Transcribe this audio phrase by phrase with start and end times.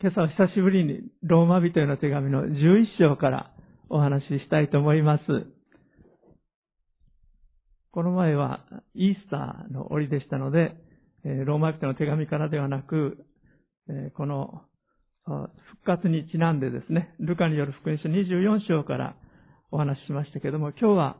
[0.00, 3.50] 今朝は久しぶりにローマ人への手紙の11章から
[3.90, 5.24] お話ししたいと思います。
[7.90, 8.64] この前は
[8.94, 10.76] イースターの折でしたので、
[11.24, 13.26] ローマ人の手紙からではなく、
[14.14, 14.62] この
[15.24, 15.48] 復
[15.84, 19.16] 活にちなんでですね、ルカによる福音書24章から
[19.72, 21.16] お話ししましたけども、今日は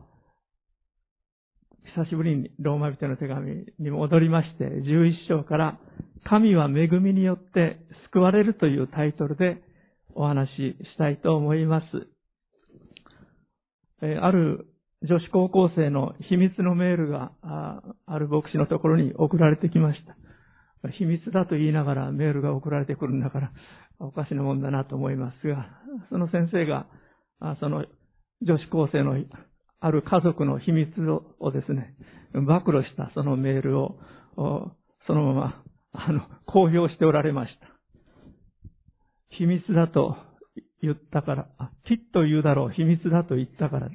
[1.96, 5.80] 久しぶりにローマ人の手紙に戻りまして、11章から
[6.24, 7.78] 神は恵みによって
[8.12, 9.62] 救われるというタイトルで
[10.14, 10.54] お話し
[10.94, 11.86] したいと思います。
[14.02, 14.66] えある
[15.02, 20.16] 女子高校生の秘密のメールがある牧師のところに送られてきました。
[20.90, 23.52] 秘密だと言いながらメールが送られてくるんだから
[23.98, 25.68] おかしなもんだなと思いますが、
[26.10, 26.86] その先生が
[27.60, 27.84] その
[28.42, 29.16] 女子高生の
[29.80, 30.90] ある家族の秘密
[31.40, 31.94] をですね、
[32.34, 33.98] 暴露したそのメールを
[35.06, 37.68] そのままあの公表しておられました。
[39.30, 40.16] 秘密だと
[40.82, 43.94] 言ったから、あ、きっと言うだろう、秘密だと言ったからだ。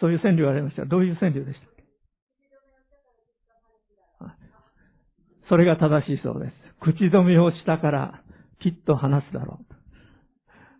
[0.00, 0.84] そういう川柳がありました。
[0.84, 1.68] どういう川柳でした
[5.48, 6.52] それが正しいそうです。
[6.80, 8.22] 口止めをしたから
[8.62, 9.60] きっと話すだろ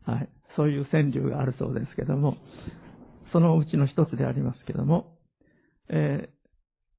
[0.06, 0.10] う。
[0.10, 0.28] はい。
[0.56, 2.36] そういう川柳があるそうですけども、
[3.32, 5.16] そのうちの一つでありますけども、
[5.88, 6.37] えー、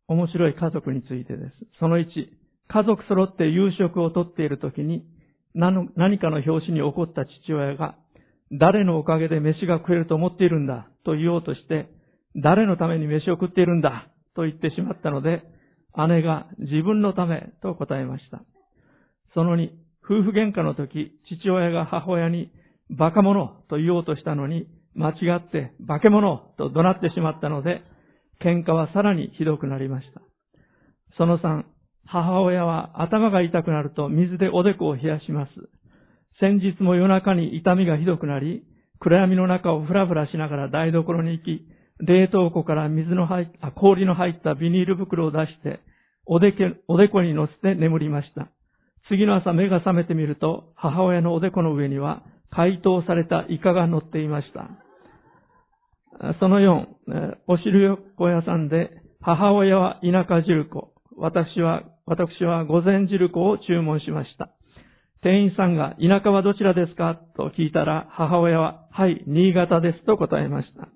[0.09, 1.51] 面白い家族についてです。
[1.79, 2.05] その1、
[2.67, 5.05] 家族揃って夕食をとっている時に、
[5.53, 7.95] 何かの表紙に起こった父親が、
[8.51, 11.89] 誰のおかげで飯が食えると思っているんだと言おうとして、
[12.35, 15.43] 誰のために飯を食っているんだと言ってしまったので、
[16.07, 18.41] 姉が自分のためと答えました。
[19.35, 19.69] その2、
[20.03, 22.51] 夫婦喧嘩の時、父親が母親に
[22.89, 27.83] バカ者と言おうとしたのに、間違って化け物と怒鳴ってしまったので、
[28.43, 30.21] 喧嘩はさらにひどくなりました。
[31.17, 31.63] その3、
[32.05, 35.51] 母親は頭が痛くなると水でおでこを冷やします。
[36.39, 38.63] 先日も夜中に痛みがひどくなり、
[38.99, 41.67] 暗闇の中をふらふらしながら台所に行き、
[41.99, 45.81] 冷凍庫から水の入った、氷の入ったビニール袋を出して、
[46.25, 48.47] おでけ、おでこに乗せて眠りました。
[49.09, 54.69] 次の朝目が覚めてみると、母親のおでこの上には、解凍されたイカが乗っていました。
[56.39, 56.85] その4、
[57.47, 58.91] お汁横屋さんで、
[59.21, 64.49] 母親は田舎汁粉、私は、私は午前汁粉を注文しました。
[65.21, 67.19] 店員さんが、田舎はどちらですか？
[67.35, 70.87] と聞いたら、母親は、はい、新潟ですと答えました。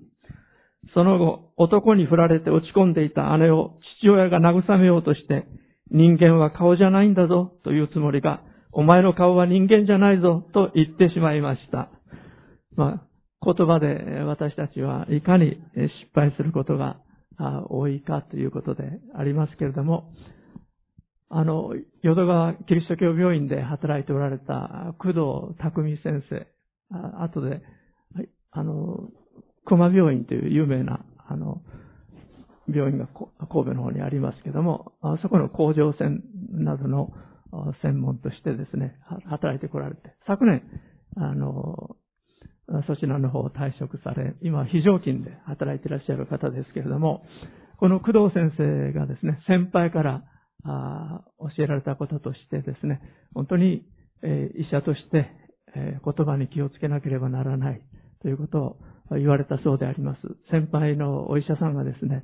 [0.94, 5.46] その後、男に振られて落ち込んでいた姉を父親が慰めようとして、
[5.92, 8.42] 人間は顔じゃないんだぞというつもりが、
[8.72, 11.90] お前の顔は人間じゃないぞと言ってしまいました。
[12.76, 13.02] まあ、
[13.44, 16.98] 言葉で私たちはいかに失敗することが
[17.70, 18.84] 多いかということで
[19.18, 20.14] ありますけれども、
[21.30, 21.72] あの、
[22.04, 26.48] 淀川キリスト教病院で働いておられた工藤匠先生、
[26.92, 27.62] あ後で、
[28.52, 29.10] あの、
[29.66, 31.62] 熊病院という有名な、あの、
[32.68, 36.22] 病院が神戸の方にありますけども、そこの甲状腺
[36.52, 37.12] などの
[37.82, 40.62] 専門としてですね、働いてこられて、昨年、
[41.18, 41.96] あの、
[42.88, 47.24] そちらの方を退職され、今非常勤で働いていらっしゃる方ですけれども、
[47.78, 50.24] この工藤先生がですね、先輩から
[51.56, 53.02] 教えられたこととしてですね、
[53.34, 53.86] 本当に、
[54.26, 55.30] え医者として、
[55.76, 57.82] え言葉に気をつけなければならない
[58.22, 58.60] ということ
[59.12, 60.22] を言われたそうであります。
[60.50, 62.24] 先輩のお医者さんがですね、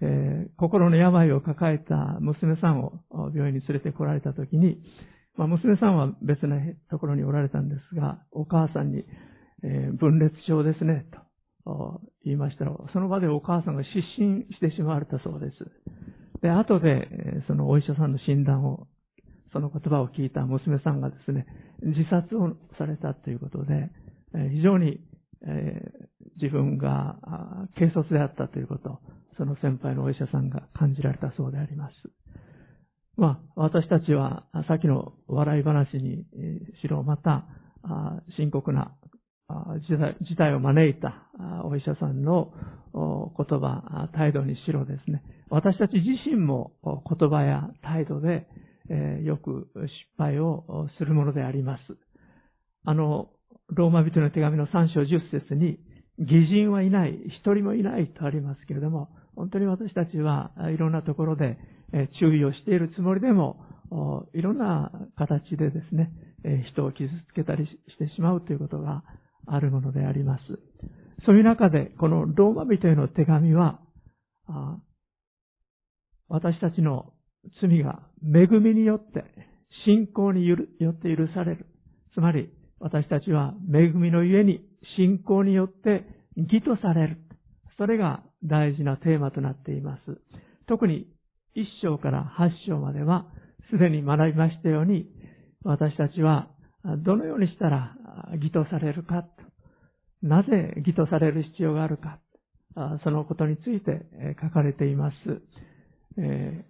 [0.00, 3.00] え心の病を抱えた娘さんを
[3.34, 4.82] 病院に連れてこられたときに、
[5.36, 6.56] まあ、娘さんは別な
[6.90, 9.04] ところにおられたんですが、お母さんに、
[9.64, 11.06] え、分裂症ですね、
[11.64, 15.56] と言いましたら、その場でお母さんが失神してしまわれたそうです。
[16.42, 17.08] で、後で、
[17.46, 18.86] そのお医者さんの診断を、
[19.52, 21.46] その言葉を聞いた娘さんがですね、
[21.82, 23.90] 自殺をされたということで、
[24.52, 25.00] 非常に、
[25.46, 25.80] え、
[26.40, 27.18] 自分が
[27.76, 29.00] 軽率であったということ、
[29.38, 31.94] その先輩のお医者さんが感じられたそうであります。
[33.16, 36.26] まあ、私たちは、さっきの笑い話に
[36.82, 37.46] しろ、また、
[38.36, 38.94] 深刻な
[39.48, 41.28] 事態を招いた
[41.64, 42.52] お医者さんの
[42.92, 45.22] 言葉、態度にしろですね。
[45.50, 48.46] 私たち自身も言葉や態度で
[49.22, 51.82] よく失敗をするものであります。
[52.84, 53.30] あの、
[53.68, 55.78] ローマ人の手紙の3章10節に、
[56.18, 61.58] 偽人はいない、一人もいないとありますけれども、本当に私たちはいろんなところで
[62.20, 63.64] 注意をしているつもりでも、
[64.32, 66.10] いろんな形でですね、
[66.72, 69.02] 人を傷つけたりしてしまうということが
[69.46, 70.42] あるものであります。
[71.26, 73.80] そういう中で、このローマ人への手紙は、
[76.28, 77.12] 私たちの
[77.60, 79.24] 罪が恵みによって
[79.84, 81.66] 信仰によって許される。
[82.14, 82.50] つまり、
[82.80, 84.60] 私たちは恵みのゆえに
[84.96, 86.04] 信仰によって
[86.36, 87.18] 義とされる。
[87.78, 90.02] それが大事なテーマとなっています。
[90.66, 91.06] 特に
[91.54, 93.26] 一章から八章までは、
[93.70, 95.06] すでに学びましたように、
[95.64, 96.50] 私たちは
[96.98, 97.96] どのようにしたら
[98.34, 99.24] 義とされるか、
[100.24, 102.18] なぜ義とされる必要があるか、
[103.04, 104.00] そのことについて
[104.42, 105.14] 書かれています。
[106.18, 106.64] え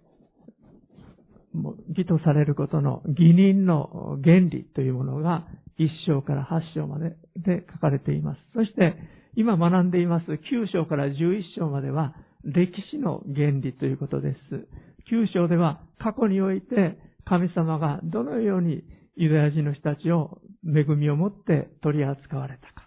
[1.53, 5.47] もう義とされることの義人の原理というものが
[5.77, 8.41] 一章から八章までで書かれています。
[8.53, 8.95] そして
[9.35, 12.13] 今学んでいます九章から十一章までは
[12.43, 14.67] 歴史の原理ということです。
[15.09, 18.83] 九章では過去において神様がどのように
[19.15, 22.84] ユダヤ人の人たちを恵みを持って取り扱われたか。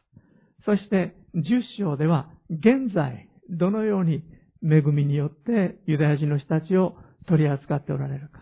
[0.65, 4.23] そして十章では現在どのように
[4.63, 6.97] 恵みによってユダヤ人の人たちを
[7.27, 8.41] 取り扱っておられるか。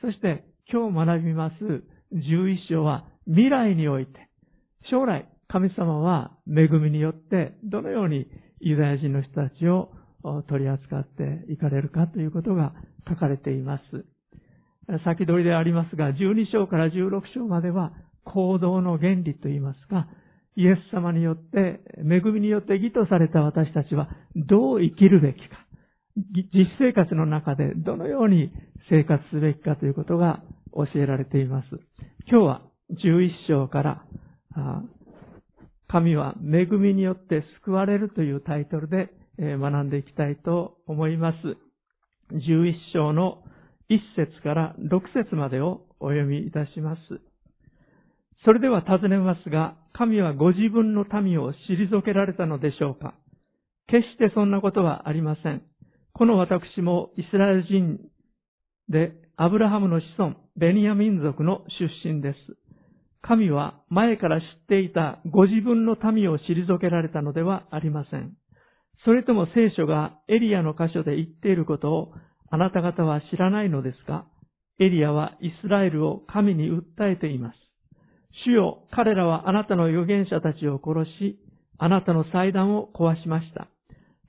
[0.00, 1.54] そして今日学びます
[2.14, 4.28] 11章は未来において、
[4.90, 8.26] 将来神様は恵みによってどのように
[8.60, 9.90] ユダヤ人の人たちを
[10.48, 12.72] 取り扱っていかれるかということが
[13.08, 14.04] 書かれています。
[15.04, 17.92] 先取りでありますが、12章から16章までは
[18.24, 20.08] 行動の原理といいますか、
[20.56, 25.66] イエス様によって、恵みによって義とされた私たちはどう生きるべきか、
[26.54, 28.50] 実生活の中でどのように
[28.88, 30.42] 生活すべきかということが
[30.74, 31.68] 教えられています。
[32.30, 34.04] 今日は11章から、
[35.88, 41.36] 神は恵みによって救われるというタイトルで学んでいきたいと思います。
[42.34, 43.42] 11章の
[43.90, 47.00] 1節から6節までをお読みいたします。
[48.46, 53.14] それでは尋ねますが、神はご自分の民を退けられたのでしょうか？
[53.88, 55.62] 決してそんなことはありません。
[56.12, 57.98] この私もイスラエル人
[58.88, 61.62] で、アブラハムの子孫、ベニヤ民族の
[62.04, 62.38] 出身です。
[63.20, 68.34] 神は前から知っていたご自分の民を退けられたのではありません。
[69.04, 72.12] それとも聖書がエリアの箇所で言っていることを
[72.50, 74.24] あなた方は知らないのですか？
[74.78, 77.65] エリアはイスラエルを神に訴えています。
[78.44, 81.38] 主よ、彼らはあなたの預言者たちを殺し、
[81.78, 83.68] あなたの祭壇を壊しました。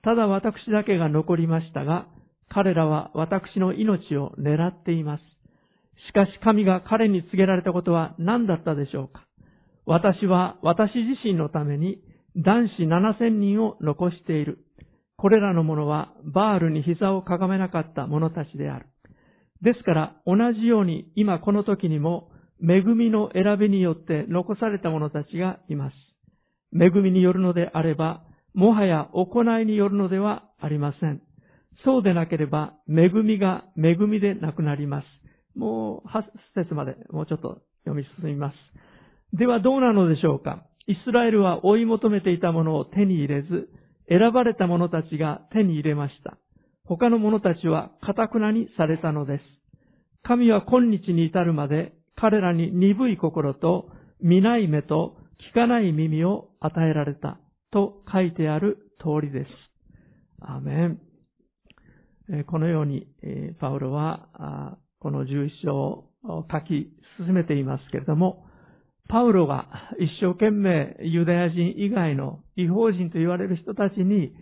[0.03, 2.07] ただ私だけが残りましたが、
[2.49, 5.21] 彼らは私の命を狙っています。
[6.09, 9.25] しかし神が彼に告げられたことは何だったでしょうか
[9.85, 12.01] 私は私自身のために
[12.37, 14.59] 男子7000人を残している。
[15.17, 18.85] これらの者はバールに膝をかがめなかった者たちである。
[19.61, 22.29] ですから同じように今この時にも
[22.61, 25.93] 恵みの選びによって残された者たちがいます。
[26.73, 28.23] 恵みによるのであれば、
[28.53, 31.21] もはや行いによるのではありません。
[31.85, 35.05] そうでなければ、恵みが恵みでなくなります。
[35.57, 36.23] もう、8
[36.63, 39.37] 節までもうちょっと読み進みます。
[39.37, 43.69] ではどうなのでしょうかイスラエルは追い求めていたものを手に入れず、
[44.09, 46.37] 選ばれた者たちが手に入れました。
[46.85, 49.43] 他の者たちは堅くなにされたのです。
[50.23, 53.89] 神は今日に至るまで彼らに鈍い心と
[54.21, 55.15] 見ない目と
[55.51, 57.39] 聞かない耳を与えられた
[57.71, 59.49] と書いてある通りです。
[60.41, 60.99] アメン。
[62.47, 63.07] このように、
[63.59, 68.45] パウロは、この11章を書き進めていますけれども、
[69.07, 69.67] パウロが
[69.99, 74.33] 一生懸命ユダヤ人以外の違法人と言われる人たちに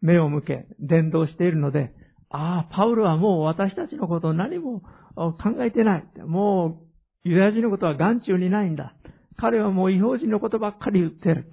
[0.00, 1.92] 目を向け、伝道しているので、
[2.30, 4.80] ああ、パウロはもう私たちのことを何も
[5.14, 6.04] 考えてない。
[6.26, 6.87] もう
[7.24, 8.94] ユダヤ人のことは眼中にないんだ。
[9.36, 11.50] 彼はもう違法人のことばっかり言ってる。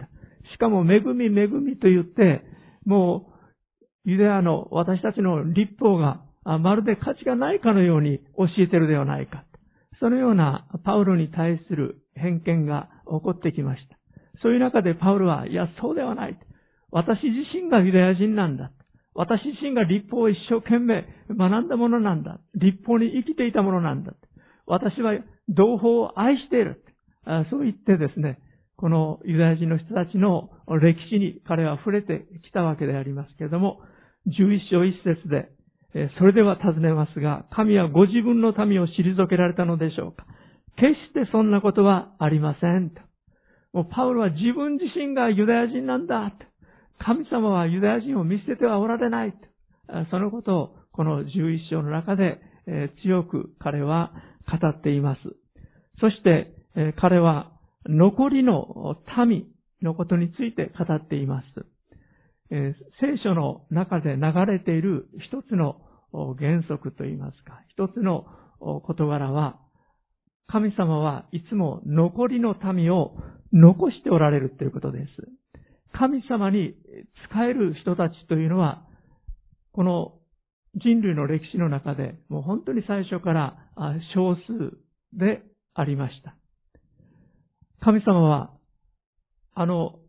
[0.54, 2.44] しかも恵み恵みと言って、
[2.86, 3.28] も
[4.06, 9.44] うユダヤの私たちの立法がまるで価値がないかのように教えてるではないか。
[10.00, 13.98] そのようなパウロに対する偏見が起こってきました。
[14.42, 16.38] そういう中でパウロは、いや、そうではない。
[16.92, 18.72] 私自身がユダヤ人なんだ。
[19.16, 22.40] 私自身が立法を一生懸命学んだものなんだ。
[22.54, 24.14] 立法に生きていたものなんだ。
[24.68, 25.14] 私は
[25.50, 26.84] 同胞を愛している。
[27.50, 28.40] そう言ってですね、
[28.78, 33.82] このユダヤ人の人たちの歴史に彼は触れてきたわけでありますけれども、
[34.28, 35.50] 11章1節で、
[36.18, 40.26] それでは尋ねますが、神はご自分の民を退けられたのでしょうか
[40.78, 42.92] 決してそんなことはありません。
[43.72, 46.34] もうパウロは自分自身がユダヤ人なんだ。
[47.00, 49.34] 神様はユダヤ人を見捨ててはおられない。
[50.12, 52.42] そのことをこの11章の中で
[53.04, 54.12] 強く彼は
[54.48, 55.22] 語っています。
[56.00, 56.54] そして
[56.98, 57.52] 彼は
[57.88, 58.96] 残りの
[59.28, 59.48] 民
[59.82, 61.48] のことについて語っています。
[62.50, 65.82] 聖書の中で流れている一つの
[66.38, 68.26] 原則といいますか、一つの
[68.60, 69.60] 事柄は、
[70.48, 73.18] 神様はいつも残りの民を
[73.52, 75.08] 残しておられるということです。
[75.92, 76.76] 神様に
[77.34, 78.86] 仕える人たちというのは、
[79.72, 80.14] この
[80.76, 83.56] 人類の歴史の中で、もう本当に最初から
[84.14, 84.42] 少数
[85.14, 85.42] で
[85.74, 86.36] ありました。
[87.82, 88.52] 神様は、
[89.54, 90.00] あの、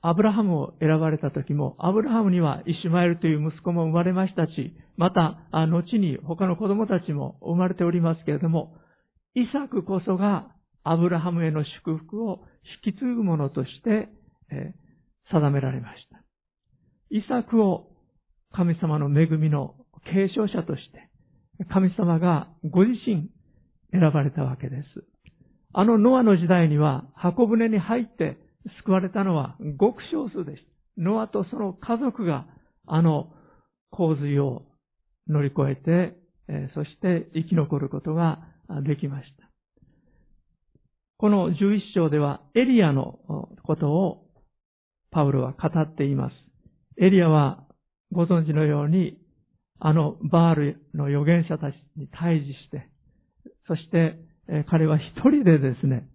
[0.00, 8.76] アブラハムを選ばれた時も、アブラハムにはイシュマエルという息子も生まれましたし、また、後に他の子供たちも生まれておりますけれども、
[9.34, 10.54] イサクこそが
[10.84, 12.44] アブラハムへの祝福を
[12.84, 14.08] 引き継ぐものとして、
[14.50, 14.74] え
[15.32, 16.22] 定められました。
[17.10, 17.88] イサクを
[18.52, 19.74] 神様の恵みの
[20.12, 23.30] 継承者として、神様がご自身
[23.92, 25.04] 選ばれたわけです。
[25.72, 28.38] あのノアの時代には箱舟に入って
[28.82, 30.62] 救われたのはごく少数でし
[30.96, 31.02] た。
[31.02, 32.46] ノアとその家族が
[32.86, 33.32] あの
[33.90, 34.62] 洪水を
[35.28, 36.16] 乗り越えて、
[36.74, 38.40] そして生き残ることが
[38.86, 39.50] できました。
[41.18, 43.18] この11章ではエリアの
[43.62, 44.26] ことを
[45.10, 46.34] パウロは語っています。
[46.98, 47.64] エリアは
[48.12, 49.18] ご存知のように
[49.78, 52.88] あのバールの預言者たちに対峙して、
[53.68, 54.18] そして
[54.70, 56.08] 彼は一人でですね、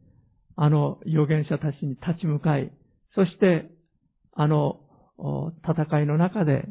[0.56, 2.72] あの預言者たちに立ち向かい、
[3.16, 3.70] そして
[4.34, 4.80] あの
[5.64, 6.64] 戦いの中で、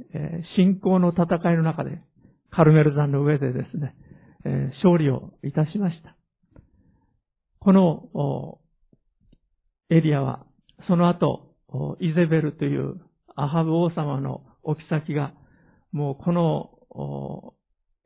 [0.56, 2.02] 信仰の戦いの中で、
[2.50, 3.94] カルメル山の上でですね、
[4.82, 6.16] 勝利をいたしました。
[7.61, 8.59] この
[9.90, 10.47] エリアは、
[10.88, 11.54] その後、
[12.00, 13.00] イゼベルという
[13.37, 15.32] アハブ王様のお妃が、
[15.92, 16.70] もうこの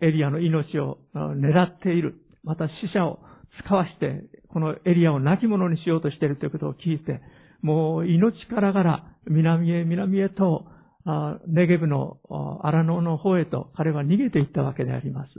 [0.01, 2.21] エリアの命を狙っている。
[2.43, 3.21] また死者を
[3.65, 7.21] 使わして、このエリアを亡き者にしようとしているということを聞いて、
[7.63, 10.67] もう命からがら南へ南へと、
[11.47, 12.19] ネゲブの
[12.63, 15.31] 荒野の方へと彼は逃げていったわけであります。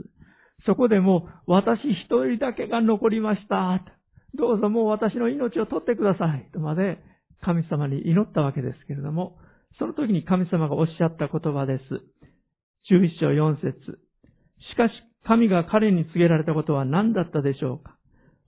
[0.64, 3.80] そこでもう私一人だけが残りました。
[4.34, 6.48] どうぞもう私の命を取ってください。
[6.52, 6.98] とまで
[7.42, 9.38] 神様に祈ったわけですけれども、
[9.78, 11.84] その時に神様がおっしゃった言葉です。
[12.90, 13.98] 11章4節
[14.72, 14.92] しかし
[15.24, 17.96] 神が彼に告げられたことは何だったでしょうか？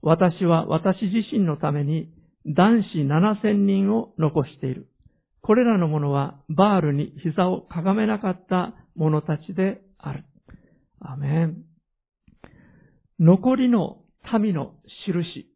[0.01, 2.09] 私は私自身のために
[2.45, 4.87] 男子7000人を残している。
[5.41, 10.23] これらの者はバールに膝をかがめなかった者たちである。
[11.01, 11.63] アメン。
[13.19, 13.97] 残りの
[14.39, 15.47] 民の印。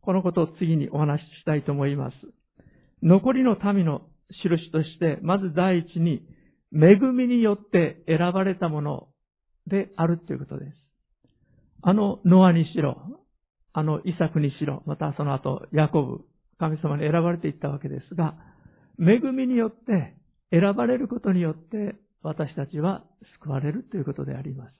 [0.00, 2.14] このことを次にお話ししたいと思います。
[3.02, 4.02] 残りの民の
[4.42, 6.22] 印として、まず第一に、
[6.74, 9.08] 恵みによって選ばれたもの
[9.66, 10.72] であるということです。
[11.82, 12.96] あのノアにしろ、
[13.72, 16.20] あのイサクにしろ、またその後ヤコブ、
[16.58, 18.34] 神様に選ばれていったわけですが、
[18.98, 20.16] 恵みによって
[20.50, 23.04] 選ばれることによって私たちは
[23.40, 24.72] 救われるということであります。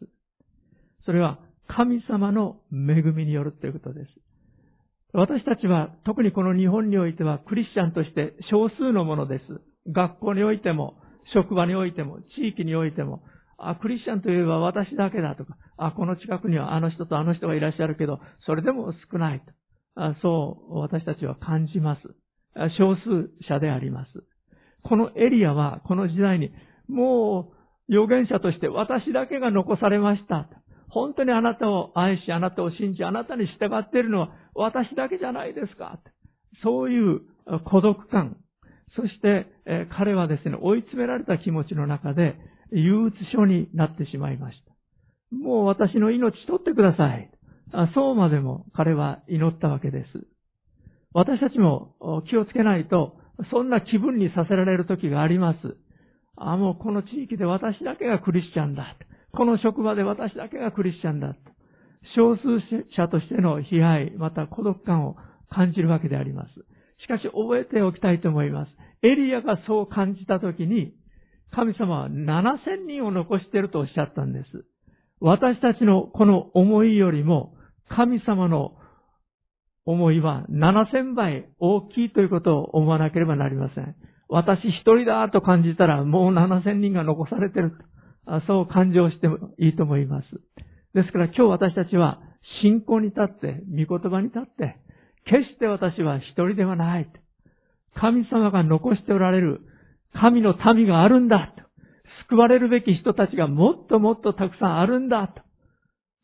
[1.04, 4.10] それは神様の恵みによるということです。
[5.12, 9.44] 私たちは特にこの日本においてはクリスチャンとして少数のものです。
[9.92, 10.96] 学校においても、
[11.32, 13.22] 職場においても、地域においても、
[13.58, 19.52] あ、クリスチャンといえば私だけだとか、あ、この近くにはあの人とあの人がいらっしゃるけど、それでも少ないと。
[19.96, 22.00] あそう私たちは感じます。
[22.78, 24.10] 少数者であります。
[24.82, 26.52] このエリアはこの時代に
[26.88, 27.52] も
[27.88, 30.48] う預言者として私だけが残されました。
[30.88, 35.98] 本当にあなたを愛し、あなたを信じ、あなたに従っているのは私だけじゃないですか。
[36.62, 37.20] そういう
[37.64, 38.36] 孤独感。
[38.96, 42.36] そして、え彼はですね、追い詰められた気持ちの中で
[42.70, 45.36] 憂鬱症になってしまいました。
[45.36, 47.30] もう私の命取ってください。
[47.94, 50.26] そうまでも彼は祈ったわけです。
[51.12, 51.94] 私たちも
[52.28, 53.16] 気をつけないと、
[53.50, 55.58] そんな気分にさせられる時があります。
[56.36, 58.96] あ、もうこの地域で私だけがクリスチャンだ。
[59.32, 61.34] この職場で私だけがクリスチャンだ。
[62.16, 62.42] 少数
[62.96, 65.16] 者としての被害、また孤独感を
[65.50, 66.48] 感じるわけであります。
[67.04, 68.70] しかし覚えておきたいと思います。
[69.02, 70.94] エリアがそう感じたときに、
[71.52, 74.64] 神様は7000人を残しているとおっしゃったんです。
[75.20, 77.54] 私たちのこの思いよりも、
[77.88, 78.76] 神様の
[79.84, 83.94] 思いは7000倍大きいということを思わなければなりません。
[84.28, 87.72] 私一人だと感じたらもう7000人が残されている
[88.46, 90.28] そう感情してもいいと思います。
[90.94, 92.20] ですから今日私たちは
[92.62, 94.76] 信仰に立って、御言葉に立って、
[95.26, 97.08] 決して私は一人ではない。
[97.94, 99.60] 神様が残しておられる
[100.12, 101.54] 神の民があるんだ。
[102.28, 105.42] 救われるべき人たちがもっともっとたくさんあるんだと。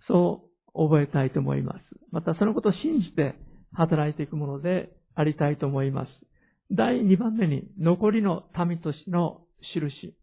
[0.09, 1.79] そう覚えたいと思います。
[2.11, 3.35] またそのことを信じて
[3.73, 6.09] 働いていくものでありたいと思います。
[6.73, 9.43] 第2番目に残りの民としての
[9.75, 10.15] 印。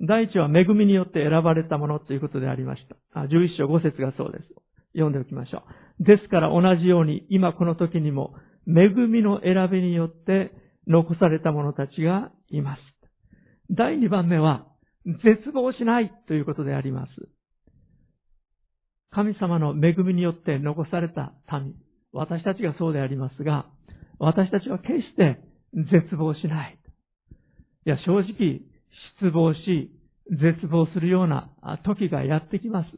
[0.00, 2.82] 第一は恵みによって選ばれたものということでありまし
[3.14, 3.20] た。
[3.20, 4.61] 11章5節がそうです。
[4.94, 5.62] 読んでおきましょ
[6.00, 6.04] う。
[6.04, 8.34] ですから同じように今この時にも
[8.66, 10.52] 恵みの選びによって
[10.86, 12.80] 残された者たちがいます。
[13.70, 14.66] 第2番目は
[15.04, 17.10] 絶望しないということであります。
[19.10, 21.74] 神様の恵みによって残された民、
[22.12, 23.66] 私たちがそうでありますが、
[24.18, 25.40] 私たちは決して
[25.74, 26.78] 絶望しない。
[27.84, 28.60] いや、正直、
[29.20, 29.90] 失望し、
[30.30, 31.50] 絶望するような
[31.84, 32.90] 時がやってきます。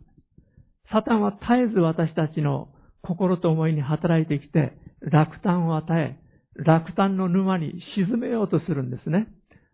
[0.91, 2.69] サタンは絶えず私たちの
[3.03, 6.19] 心と思いに働いてきて、落胆を与え、
[6.57, 9.27] 落胆の沼に沈めようとするんですね。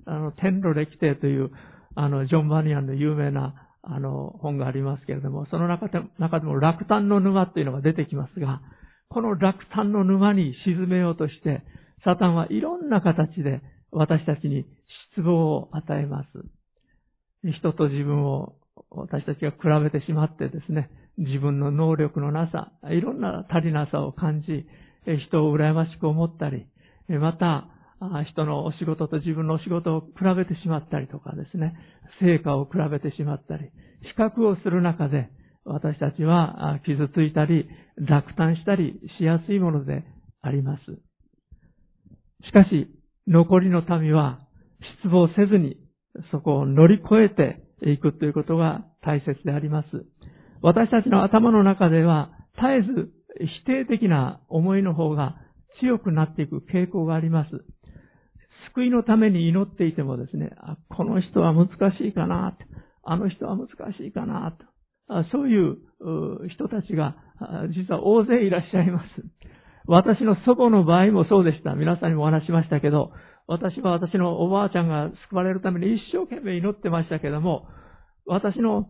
[0.06, 1.50] あの、天路歴帝という、
[1.94, 8.60] あの、ジョン・バニアンの有名な、あの、本がありますけれども、その中で中でも落胆の沼っていうのが出てきますが、
[9.08, 11.62] この落胆の沼に沈めようとして、
[12.04, 14.64] サタンはいろんな形で私たちに
[15.14, 16.28] 失望を与えます。
[17.44, 18.54] 人と自分を
[18.90, 20.90] 私たちが比べてしまってですね、
[21.20, 24.66] 自分の能力のなさ、いろんな足りなさを感じ、
[25.28, 26.66] 人を羨ましく思ったり、
[27.08, 27.68] また、
[28.30, 31.74] 人のお仕事と自分のお仕事を比べてしまったりとかですね、
[32.20, 33.64] 成果を比べてしまったり、
[34.00, 35.28] 比較をする中で、
[35.64, 40.04] 私たちは傷ついたり、落胆したりしやすいもので
[40.40, 40.82] あります。
[42.46, 42.88] しかし、
[43.26, 44.40] 残りの民は
[45.02, 45.76] 失望せずに、
[46.32, 49.88] そこを乗り越えていくということが大切であります。
[50.62, 53.10] 私たちの頭の中では、絶えず
[53.62, 55.36] 否定的な思いの方が
[55.80, 57.50] 強くなっていく傾向があります。
[58.74, 62.56] 救いのために祈っていてもですね、あこの人は難しいかな、
[63.02, 64.56] あの人は難しいかな、
[65.32, 65.78] そういう
[66.50, 67.16] 人たちが
[67.74, 69.06] 実は大勢いらっしゃいます。
[69.86, 71.74] 私の祖母の場合もそうでした。
[71.74, 73.12] 皆さんにもお話しましたけど、
[73.48, 77.66] 私は私のおばあちゃんが救われるために一生懸命祈ってましたけども、
[78.26, 78.86] 私の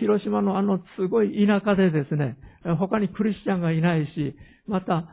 [0.00, 2.36] 広島のあのすごい田舎でですね、
[2.78, 5.08] 他にクリスチャンがいないし、また、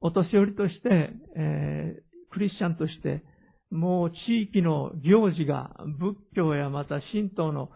[0.00, 3.22] お年寄りとして、えー、クリスチャンとして、
[3.70, 7.70] もう地域の行事が仏教やまた神道の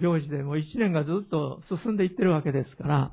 [0.00, 3.12] 行事でもう一年がずっと進んでいってるわけですから、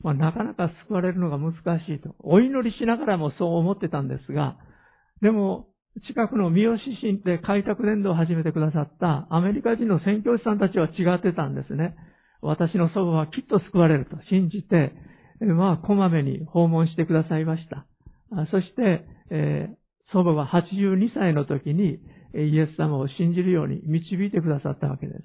[0.00, 1.54] まあ、なかなか救われるのが難
[1.86, 2.16] しいと。
[2.18, 4.56] お祈りしながらもそう思ってたんですが、
[5.20, 5.68] でも、
[6.00, 11.94] 近くの三好市で開拓伝道を始めてくださったアメリカ人の宣教師さんたちは違ってたんですね。
[12.40, 14.92] 私の祖母はきっと救われると信じて、
[15.40, 17.86] まあ、こまめに訪問してくださいました。
[18.50, 21.98] そして、えー、祖母は82歳の時に
[22.34, 25.20] イエス様を信じるように導いてくださったわけです。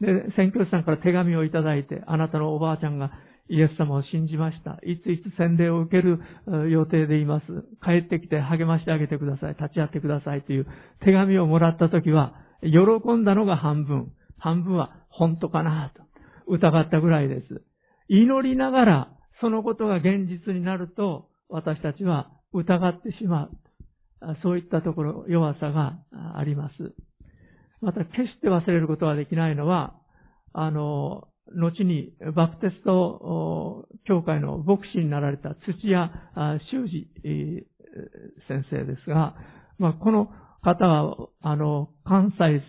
[0.00, 3.12] で、宣教師さんから手紙をいただいて、あなたのおばあちゃんが
[3.50, 4.78] イエス様を信じました。
[4.82, 6.20] いついつ洗礼を受ける
[6.70, 7.46] 予定でいます。
[7.84, 9.56] 帰ってきて励ましてあげてください。
[9.60, 10.66] 立ち会ってくださいという
[11.04, 12.70] 手紙をもらった時は、喜
[13.14, 14.12] んだのが半分。
[14.38, 16.02] 半分は本当かなと
[16.46, 17.62] 疑ったぐらいです。
[18.08, 19.08] 祈りながら
[19.40, 23.50] そのことが現実になると私たちは疑ってしまう。
[24.42, 25.98] そういったところ、弱さが
[26.36, 26.94] あります。
[27.80, 29.94] また、決して忘れることができないのは、
[30.52, 36.10] あの、後にバプテスト教会の牧師になられた土屋
[36.70, 37.66] 修二
[38.48, 39.34] 先生ですが、
[39.78, 40.30] まあ、この
[40.62, 42.62] 方は、あの、関西、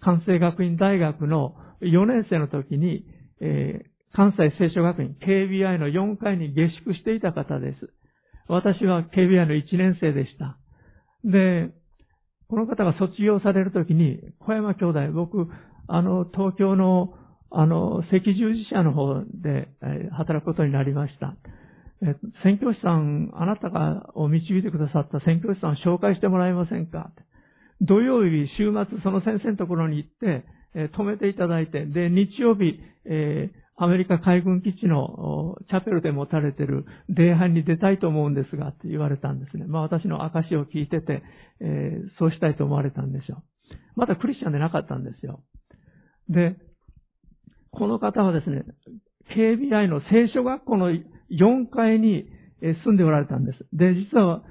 [0.00, 3.04] 関西学院大学の4年生の時に、
[3.40, 7.92] えー、関西聖書学院 KBI の4階に下宿していた方です。
[8.48, 10.58] 私は KBI の1年生でした。
[11.24, 11.70] で、
[12.48, 15.48] この方が卒業されるときに、小山兄弟、僕、
[15.88, 17.14] あの、東京の、
[17.50, 19.68] あの、赤十字社の方で
[20.12, 21.36] 働くことになりました。
[22.02, 27.12] え宣教師さん、あなたがを導いてくださった宣教師さんを紹介してもらえませんか？
[27.80, 39.64] 土曜日、週末、その先生のところに行って、え止めていただいて、で、日曜日、えーアメリカ海軍基地のチャペルで持たれている礼拝に出たいと思うんですがって言われたんですね。
[39.66, 41.24] まあ私の証を聞いてて、
[41.60, 43.42] えー、そうしたいと思われたんですよ。
[43.96, 45.40] まだクリスチャンでなかったんですよ。
[46.28, 46.56] で、
[47.76, 48.64] この方はですね、
[49.36, 51.00] KBI の聖書学校の4
[51.70, 52.26] 階に
[52.84, 53.58] 住んでおられたんです。
[53.72, 54.42] で、実は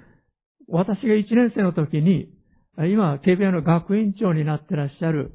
[0.68, 2.30] 私が1年生の時に、
[2.78, 5.34] 今 KBI の学院長になってらっしゃる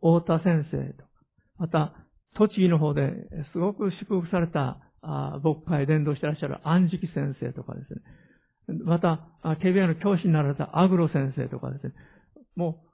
[0.00, 1.10] 太田先生とか、
[1.58, 1.94] また
[2.36, 3.10] 栃木の方で
[3.52, 4.78] すごく祝福された
[5.42, 8.00] 牧会伝道してらっしゃる安食先生とかですね。
[8.84, 11.94] また、KBI の教師になられたアグロ先生とかですね。
[12.54, 12.87] もう、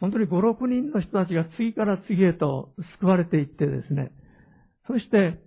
[0.00, 4.12] 本当に5、6人の人たちが次から次へと救われていってですね。
[4.86, 5.38] そして、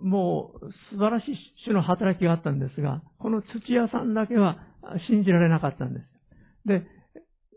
[0.00, 4.58] もう素晴らしい種の働きがあったんですが、この土屋さんだけは
[5.10, 6.06] 信じられなかったんです。
[6.66, 6.86] で、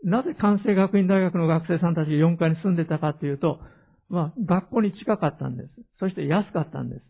[0.04, 3.60] なぜ関西学院大学の学生さんたちが4階に住んでたかというと、
[4.08, 5.68] まあ、学校に近かったんです。
[5.98, 7.02] そして安かったんです。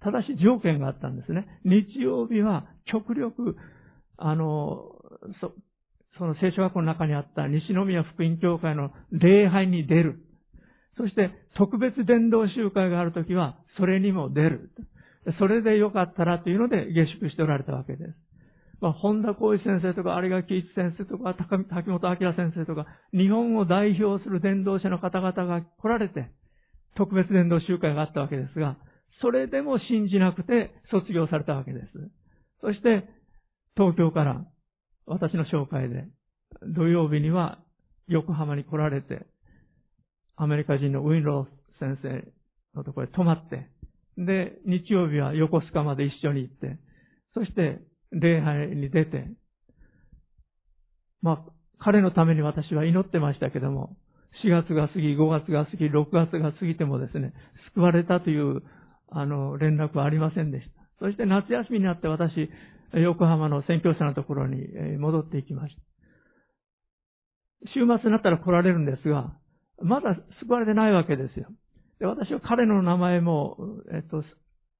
[0.00, 1.46] ただし条件があったんですね。
[1.64, 3.56] 日曜日は極力、
[4.18, 4.90] あの、
[6.18, 10.20] その聖書学校の中にあった西宮福音教会の礼拝に出る。
[10.96, 14.70] そして特別伝道集会があるときはそれにも出る。
[15.38, 18.14] それでよかったらというので下宿しておられたわけです。
[18.82, 26.32] まあ、本田光一先生とか、有賀喜一先生とか、滝本明先生とか、日本を代表する伝道者の方々が来られて、
[26.96, 28.76] 特別伝道集会があったわけですが、
[29.20, 31.86] それでも信じなくて卒業されたわけです。
[32.60, 33.08] そして、
[33.76, 34.44] 東京から
[35.06, 36.06] 私の紹介で、
[36.74, 37.58] 土曜日には
[38.08, 39.26] 横浜に来られて、
[40.36, 42.32] アメリカ人のウィンロー先生
[42.76, 43.68] のところへ泊まって、
[44.16, 46.78] で、日曜日は横須賀まで一緒に行って、
[47.34, 49.26] そして礼拝に出て、
[51.22, 53.96] まあ、彼のために私は祈ってましたけども、
[54.44, 57.32] 4月が過ぎ、5月が過ぎ、6月が過ぎてもですね、
[57.74, 58.62] 救われたという、
[59.10, 60.82] あの、連絡はありませんでした。
[61.00, 62.48] そして夏休みになって私、
[62.94, 64.66] 横浜の宣教者のところに
[64.98, 65.82] 戻っていきました。
[67.74, 69.32] 週末になったら来られるんですが、
[69.80, 71.48] まだ救われてないわけですよ。
[72.00, 73.56] で私は彼の名前も、
[73.92, 74.24] えっと、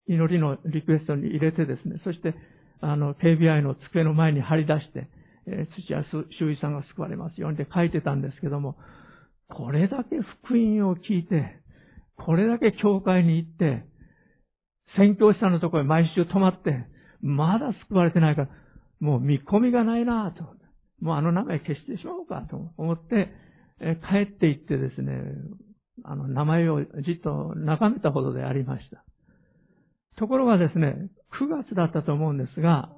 [0.08, 2.34] 祈りのリクエストに入れてですね、そして、
[2.80, 5.08] あの、KBI の机の前に貼り出して、
[5.46, 6.04] えー、土屋
[6.38, 8.76] 修一さんが救われますようにって書いてたんですけども、
[9.48, 11.60] これだけ福音を聞いて、
[12.16, 13.84] これだけ教会に行って、
[14.96, 16.86] 宣教師さんのところに毎週泊まって、
[17.22, 18.48] まだ救われてないから、
[19.00, 20.44] もう見込みがないなと。
[21.00, 23.32] もうあの名前消してしまおうかと思って、
[23.80, 25.20] え帰って行ってですね、
[26.04, 29.04] あの名前をじっと眺めたほどでありました。
[30.16, 32.90] ところがですね、9月だったと思うんですが、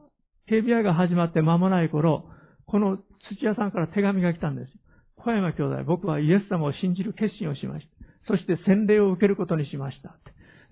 [0.51, 2.29] KBI が始まって間もない頃、
[2.67, 2.99] この
[3.39, 4.73] 土屋さんから手紙が来たんです。
[5.17, 8.35] 小山兄弟、僕はイエス様を信じる決心をしました。
[8.35, 10.15] そして洗礼を受けることにしました。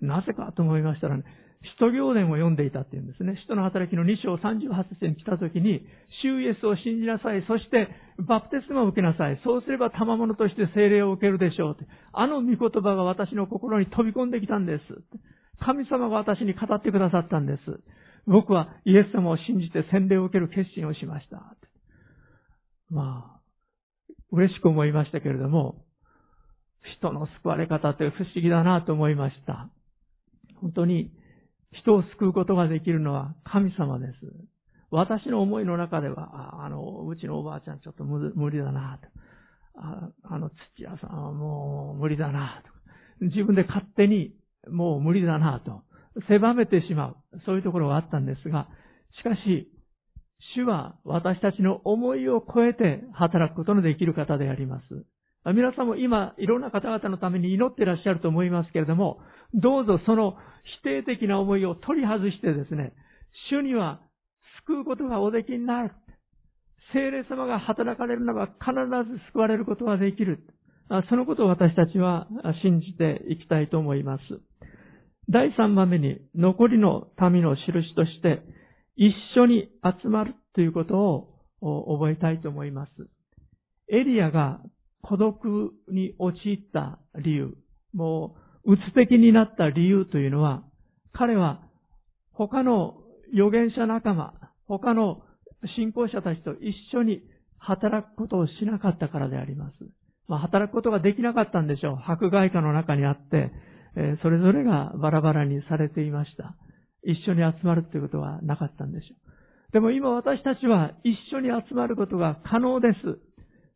[0.01, 1.23] なぜかと思いましたらね、
[1.63, 3.37] 使徒行伝を読んでいたっていうんですね。
[3.41, 4.67] 使徒の働きの2章38
[4.99, 5.85] 節に来た時に、
[6.21, 7.43] 主イエスを信じなさい。
[7.47, 7.87] そして、
[8.19, 9.39] バプテスマを受けなさい。
[9.43, 11.77] そうすれば賜物として聖霊を受けるでしょう。
[12.11, 14.83] あの御言葉が私の心に飛び込んできたんです。
[15.59, 17.59] 神様が私に語ってくださったんです。
[18.27, 21.55] 僕はイエス様を信じて洗礼を受ける決心をしました。
[22.89, 23.39] まあ、
[24.31, 25.83] 嬉しく思いましたけれども、
[26.97, 29.69] 人の救われ方って不思議だなと思いました。
[30.61, 31.11] 本当に
[31.81, 34.13] 人を救うことができるのは神様です。
[34.91, 39.07] 私の思いの中では、あの、うちのおばあちゃんちょっと無理だなと。
[39.75, 42.61] ああの、土屋さんはもう無理だな
[43.19, 43.25] と。
[43.25, 44.35] 自分で勝手に
[44.69, 45.81] もう無理だなと。
[46.27, 47.15] 狭めてしまう。
[47.45, 48.67] そういうところがあったんですが、
[49.17, 49.67] しかし、
[50.55, 54.83] 主は私たちの思いを超えて働くことのできる方であります。
[55.45, 59.19] 皆さんも今、いろんな方々のために祈ってらっしゃると思いますけれども、
[59.53, 60.37] どうぞその
[60.81, 62.93] 否定的な思いを取り外してですね、
[63.51, 63.99] 主には
[64.65, 65.91] 救うことがおできになる。
[66.93, 70.45] 聖霊様が働かれるならば必ず救われることができる。
[71.09, 72.27] そのことを私たちは
[72.61, 74.23] 信じていきたいと思います。
[75.29, 78.41] 第3番目に残りの民の印として
[78.95, 79.69] 一緒に
[80.03, 80.97] 集まるということ
[81.61, 82.91] を覚えたいと思います。
[83.89, 84.61] エリアが
[85.03, 87.55] 孤独に陥った理由、
[87.93, 88.35] も
[88.65, 90.63] う、うつ的になった理由というのは、
[91.11, 91.61] 彼は
[92.31, 92.95] 他の
[93.33, 94.33] 預言者仲間、
[94.67, 95.21] 他の
[95.75, 97.21] 信仰者たちと一緒に
[97.59, 99.75] 働くことをしなかったからであります。
[100.27, 102.11] まあ、働くことができなかったんでしょう。
[102.11, 103.51] 迫害下の中にあって、
[103.95, 106.55] え、それぞれがバラバラにされていました。
[107.03, 109.71] 一緒に集まるということはなかったんでしょう。
[109.73, 113.19] でも今私たちは一緒に集まることが可能です。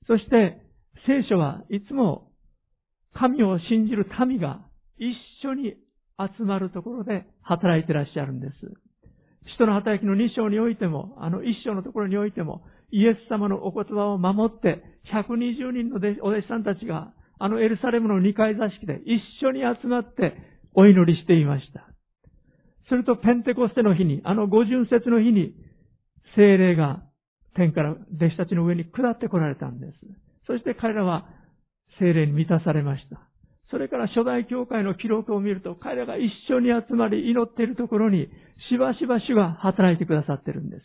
[0.07, 0.61] そして
[1.05, 2.31] 聖書はいつも
[3.13, 4.61] 神を信じる民が
[4.97, 5.13] 一
[5.45, 5.75] 緒に
[6.19, 8.53] 集まるところで働いてらっしゃるんです。
[9.51, 14.83] 使徒の働きの2章においても、あの1章のところにおいても、イエス様のお言葉を守って、
[15.13, 20.35] 120人のお弟子さんたちが、あのエルサレムの2階座敷で一緒に集まって
[20.73, 21.87] お祈りしていました。
[22.89, 25.53] するとペンテコステの日に、あの五巡節の日に、
[26.35, 27.03] 精霊が
[27.55, 29.93] 天から弟子たちの上に下ってこられたんです。
[30.47, 31.27] そして彼らは
[31.99, 33.19] 精霊に満たされました。
[33.69, 38.29] それから初代教会の記録を見ると、彼らが一緒に集まり祈っているところに、
[38.69, 40.83] しばしば主が働いてくださってるんです。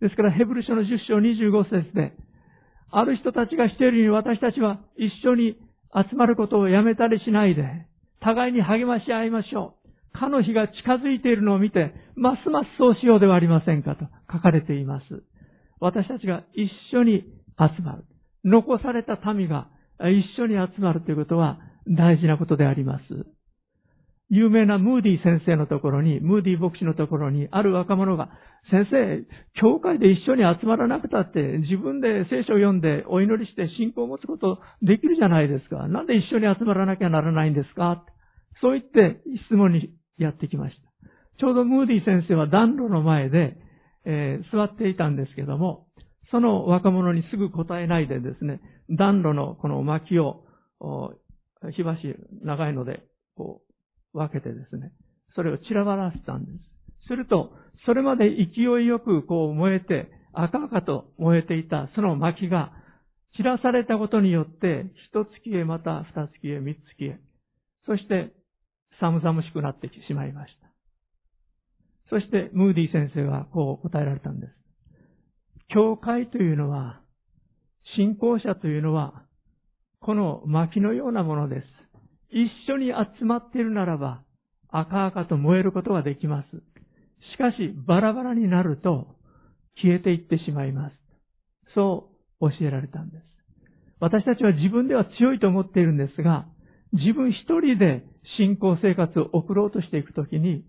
[0.00, 2.12] ですから、ヘブル書の10章25節で、
[2.90, 5.56] ある人たちがしているように私たちは一緒に
[5.94, 7.86] 集まることをやめたりしないで、
[8.20, 9.76] 互いに励まし合いましょ
[10.14, 10.18] う。
[10.18, 15.04] かの日が近づいているのを見て、ますますそうしようではありませんかと書かれています。
[15.80, 17.24] 私たちが一緒に
[17.58, 18.04] 集まる。
[18.44, 19.68] 残された民が
[20.00, 23.04] 一緒に集まるということは大事なことであります。
[24.30, 28.30] 有名なムーディ先生のところに、ムーディ牧師のところに、ある若者が、
[28.70, 29.22] 先生、
[29.60, 35.88] 教会で一緒に集まらなくたって、自分で聖書を読んでお祈りして信仰を持つことできるじゃないですか。
[35.88, 38.02] なんで一緒に集まらなきゃならないんですか？
[38.62, 40.82] そう言って質問にやってきました。
[41.38, 43.58] ちょうどムーディ先生は暖炉の前で、
[44.06, 45.86] えー、座っていたんですけども、
[46.30, 48.60] その若者にすぐ答えないでですね、
[48.90, 50.44] 暖炉のこの薪を、
[51.72, 53.04] 火箸長いので、
[53.36, 53.62] こ
[54.14, 54.92] う、分けてですね、
[55.34, 57.08] それを散らばらせたんです。
[57.08, 57.52] すると、
[57.86, 62.72] それまで勢いよくこう燃えて、赤々と燃えていたその薪が
[63.36, 67.20] 散らされたことによって、一月へまた二月へ三月へ、
[67.86, 68.32] そして
[69.00, 70.68] 寒々しくなってしまいました。
[72.10, 74.63] そして、ムーディ先生はこう答えられたんです。
[75.68, 77.00] 教会というのは、
[77.96, 79.24] 信仰者というのは、
[80.00, 81.66] この薪のようなものです。
[82.30, 84.22] 一緒に集まっているならば、
[84.68, 86.48] 赤々と燃えることができます。
[87.32, 89.14] しかし、バラバラになると、
[89.82, 90.96] 消えていってしまいます。
[91.74, 93.22] そう教えられたんです。
[94.00, 96.46] 私たちは自分では強いと思っているんですが、
[96.92, 98.04] 自分一人で
[98.36, 100.64] 信仰生活を送ろうとしていくときに、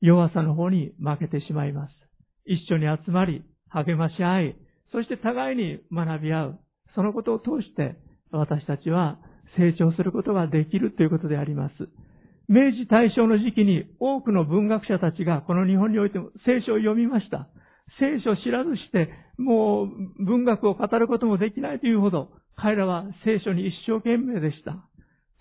[0.00, 1.92] 弱さの方に負けてしまいます。
[2.46, 4.56] 一緒に集まり、励まし合い、
[4.92, 6.58] そして互いに学び合う。
[6.94, 7.96] そのことを通して
[8.30, 9.18] 私たちは
[9.56, 11.74] 成長することができるということであります。
[12.48, 17.48] 明治大正の時期に多くの文学者たちがこの日本においても聖書を読みました。
[18.00, 24.76] 聖書を知らずしてもう文学を語ることもできないというほど彼らは聖書に一生懸命でした。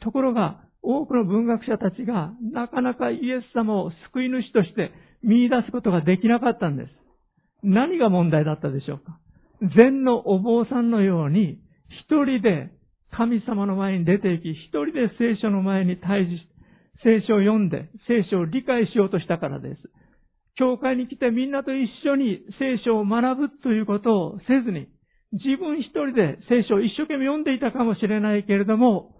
[0.02, 4.92] ところが多くの文学者たちがなかなかイエス様を救い主として
[5.24, 6.90] 見出すことができなかったんです。
[7.64, 9.20] 何が問題だったでしょうか？
[9.76, 11.60] 禅のお坊さんのように
[12.08, 12.72] 一人で
[13.12, 16.48] 神様の前に出て行き、一人で聖書の前に対峙し、
[17.04, 19.82] 聖書を読んで聖書を理解しようとしたからです。
[20.56, 24.88] 教会に来てみんなと一緒に聖書を学ぶということをせずに、
[25.32, 29.16] 自分一人で聖書を一生懸命読んでいたかもしれないけれども、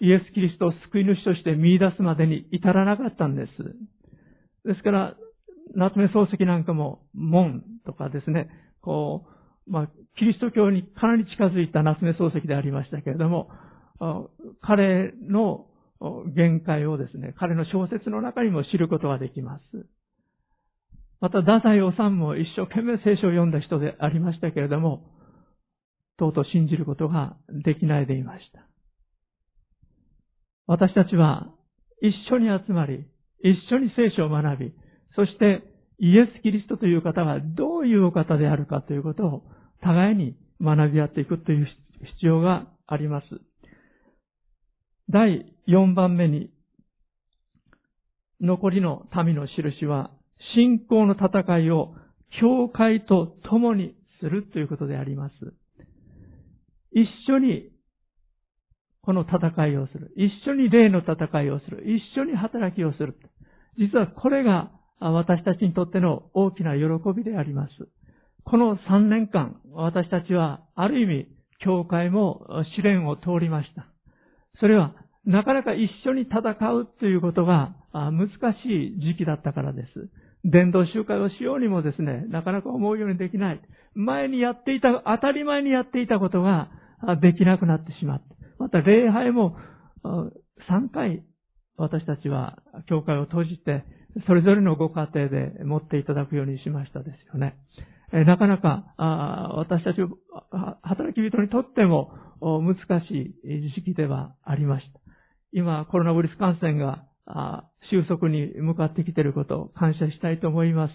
[0.00, 3.50] イエス・キリストを救い主として見出すまでに至らなかったんです。
[4.64, 5.16] ですから、
[5.74, 8.48] 夏目漱石なんかも、門とかですね、
[8.80, 9.26] こ
[9.66, 13.50] う、まあ、キリスト教にかなり近づいた夏目漱石でありましたけれども、
[14.60, 15.66] 彼の
[16.34, 19.62] 限界をですね、彼の小説の中にも知ることができます。
[21.20, 25.04] また、太宰治も一生懸命聖書を読んだ人でありましたけれども、
[26.16, 28.66] とうとう信じることができないでいました。
[30.66, 31.48] 私たちは
[32.02, 33.06] 一緒に集まり、
[33.40, 34.72] 一緒に聖書を学び、
[35.18, 35.64] そして
[35.98, 39.42] イエス・キリストという方がどういうお方であるかということを
[39.82, 41.66] 互いに学び合っていくという
[42.20, 43.26] 必要があります。
[45.10, 46.50] 第4番目に、
[48.40, 50.12] 残りの民の印は、
[50.54, 51.94] 信仰の戦いを
[52.40, 55.34] 教会と共にするということであります。
[56.92, 57.72] 一緒に
[59.02, 60.12] この戦いをする。
[60.16, 61.82] 一緒に霊の戦いをする。
[61.84, 63.16] 一緒に働きをする。
[63.76, 66.82] 実はこれが私たちにとっての大きな喜
[67.16, 67.70] びであります。
[68.44, 71.28] この3年間、私たちはある意味、
[71.60, 73.86] 教会も試練を通りました。
[74.60, 76.40] それは、なかなか一緒に戦
[76.72, 78.28] うということが難
[78.62, 80.10] しい時期だったからです。
[80.44, 83.60] 伝道集会をしようにもですね、なかなか思うようにできない。
[83.94, 86.70] 前にやっていた、当たり前にやっていたことが
[87.20, 88.34] できなくなってしまった。
[88.58, 89.56] また礼拝も
[90.02, 91.22] 3回
[91.76, 93.84] 私たちは教会を閉じて、
[94.26, 97.56] それぞれのご家庭で持っていただくようにしましたですよね。
[98.12, 98.94] えなかなか
[99.56, 99.98] 私たち
[100.82, 102.76] 働き人にとっても難
[103.06, 105.00] しい時期ではありました。
[105.52, 107.04] 今コロナウイルス感染が
[107.90, 110.92] 収束に向かってきていることを感謝したいと思います。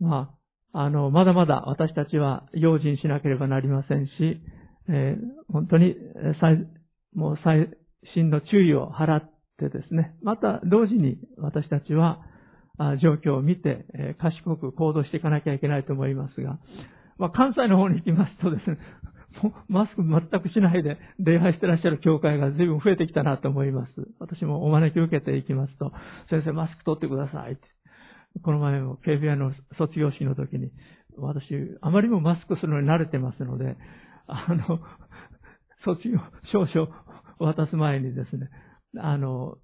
[0.00, 0.30] ま
[0.72, 4.12] あ、あの、まだまだ私たちは用心しなければなりませんし、
[4.88, 5.94] えー、本当に
[6.40, 6.66] 最、
[7.14, 7.68] もう最
[8.14, 9.29] 新の注意を払っ
[9.60, 12.20] てですね、また同時に私たちは
[13.02, 13.84] 状況を見て、
[14.18, 16.58] 賢く行動していかなきゃいけないと思いますが、
[17.18, 18.78] まあ、関西の方に行きますとですね、
[19.42, 23.92] もうマスク全くしないで礼拝してらっしゃる教会が随分増えてきたなと思います。
[24.18, 25.92] 私もお招き受けていきますと、
[26.30, 27.62] 先生マスク取ってくださいって。
[28.42, 30.70] この前も KBI の卒業式の時に、
[31.18, 31.44] 私、
[31.80, 33.76] あまりにもマスクするのに慣れてますので、
[34.26, 34.80] あの、
[35.84, 36.18] 卒業
[36.52, 36.88] 証書を
[37.44, 38.48] 渡す前にですね、
[38.98, 39.58] あの、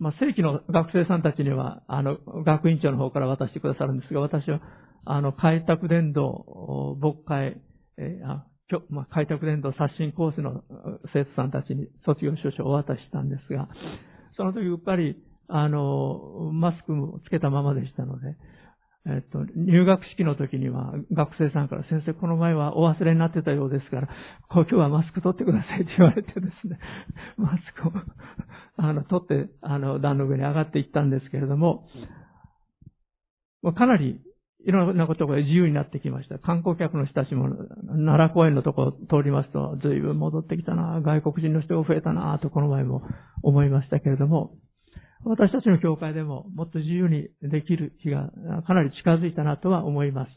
[0.00, 4.60] まあ、正規の学生さんたちには、あの、学院長の方から渡してくださるんですが、私は、
[5.04, 7.60] あの、開拓伝道、牧会、
[7.98, 10.64] えー、まあ、開拓伝道刷新コースの
[11.12, 13.68] 生徒さんたちに卒業証書をお渡ししたんですが、
[14.38, 18.36] その時うっかり、あの、マスクもつけたままでしたので、
[19.06, 24.08] えっと、入学式の時には学生さんから先生この前はお忘れになってたようですから、
[24.50, 26.78] 今日はマスク取ってくださいって言われてですね、
[27.38, 27.92] マスクを、
[28.76, 31.86] あの、取って、あの、段の上に上がっていったんですけれども、
[33.74, 34.20] かなり
[34.66, 36.38] いろんなことが自由になってきました。
[36.38, 37.48] 観光客の人たちも
[37.86, 43.02] 奈良公園のところを通りますと、随分戻ってきたな、外国人の人が増えたな、とこの前も
[43.42, 44.52] 思いましたけれども、
[45.24, 48.30] 私たちの教会でももっと自由にできる日が
[48.66, 50.30] かなり近づいたなとは思います。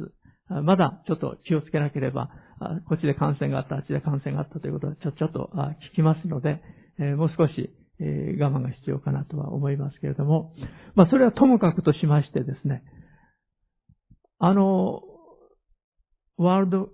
[0.64, 2.30] まだちょっと気をつけなければ、
[2.88, 5.50] こっちで感染があった、あっちで感染があったということはちょちょっと
[5.94, 6.62] 聞きますので、
[7.16, 10.54] もう少し我慢が必要かなとは思いますけれども、
[10.96, 12.84] まあそれはともかくとしましてですね、
[14.40, 15.02] あの、
[16.38, 16.90] ワールド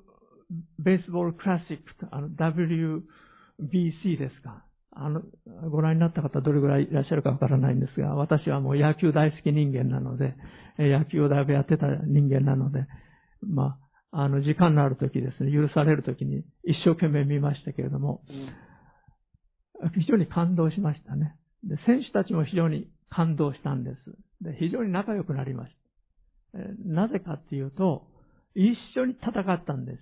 [0.78, 4.66] ベースボールクラシックあの WBC ですか。
[5.02, 5.22] あの、
[5.70, 10.36] ご覧になった方どれぐらいいらっしゃるかわからないんですが、私はもう野球大好き人間なので、
[10.78, 12.86] 野球をだいぶやってた人間なので、
[13.42, 13.78] ま
[14.12, 18.24] あ、あの、時間のある時ですね、許される時に一生懸命見ましたけれども、
[19.96, 21.36] 非常に感動しましたね。
[21.64, 24.44] で、選手たちも非常に感動したんです。
[24.44, 26.60] で、非常に仲良くなりました。
[26.86, 28.08] なぜかっていうと、
[28.56, 30.00] 一緒に戦ったんです。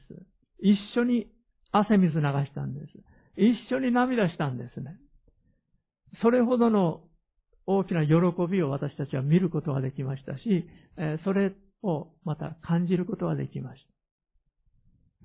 [0.60, 1.28] 一緒に
[1.72, 2.86] 汗水流したんです。
[3.38, 4.98] 一緒に涙したんですね。
[6.22, 7.02] それほどの
[7.66, 8.14] 大きな喜
[8.50, 10.68] びを私たちは見ることができましたし、
[11.24, 13.86] それをまた感じることができまし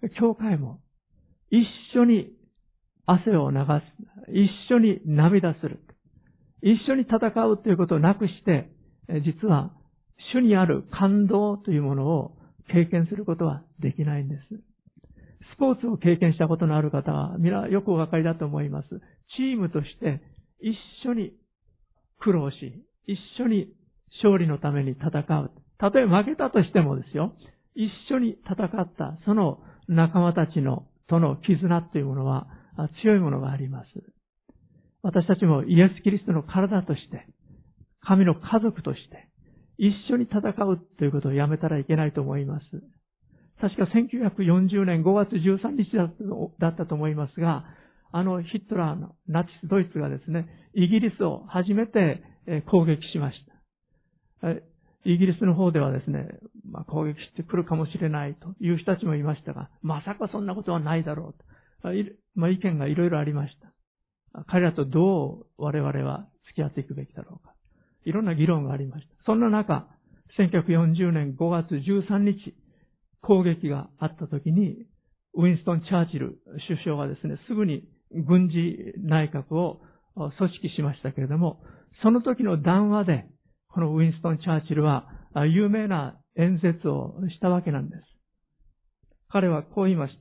[0.03, 0.09] た。
[0.20, 0.81] 教会も
[1.51, 1.64] 一
[1.96, 2.33] 緒に
[3.07, 3.59] 汗を流
[4.27, 5.81] す、一緒に涙する、
[6.62, 8.70] 一緒に戦うということをなくして、
[9.25, 9.72] 実は
[10.35, 12.37] 主にある感動というものを
[12.68, 14.71] 経験することはできないんです。
[15.55, 18.88] スポーツを経験したことのある方は、皆よくお分かりだと思います。
[19.37, 20.21] チームとして
[20.61, 21.33] 一緒に
[22.19, 22.57] 苦労し、
[23.07, 23.69] 一緒に
[24.23, 25.51] 勝利のために戦う。
[25.79, 27.35] たとえ負けたとしてもですよ、
[27.75, 32.47] 一緒に戦ったその仲間たちのとの絆というものは
[33.03, 33.87] 強いものがあります。
[35.03, 37.27] 私たちもイエス・キリストの体として、
[38.01, 39.29] 神の家族として、
[39.79, 42.65] 一緒に戦うということをやめたらいけないと思います。
[43.62, 45.96] 確か1940年5月13日
[46.59, 47.64] だったと思いますが、
[48.11, 52.25] あのヒットラーのナチスドイツがですね、イギリスを初めて
[52.68, 53.38] 攻撃しまし
[54.42, 54.51] た。
[55.05, 56.27] イギリスの方ではですね、
[56.68, 61.44] まあ、攻撃してくるかもしれないという人たちもいましたが、まさかそんなことはないだろうと。
[62.35, 63.57] まあ、意見がいろいろありまし
[64.35, 64.44] た。
[64.48, 67.55] 彼らとどう我々は付き合っていくべきだろうか。
[68.05, 69.25] いろんな議論がありました。
[69.25, 69.87] そんな中、
[70.37, 72.55] 1940年5月13日、
[73.22, 74.87] 攻撃があった時に、
[75.35, 79.80] ウィンストン・チャーチル首相はですね、すぐに軍事内閣を
[80.14, 81.62] 組織しましたけれども、
[82.02, 83.26] その時の談話で、
[83.68, 85.06] このウィンストン・チャーチルは
[85.50, 88.02] 有名な演説をしたわけなんです。
[89.30, 90.14] 彼はこう言いまし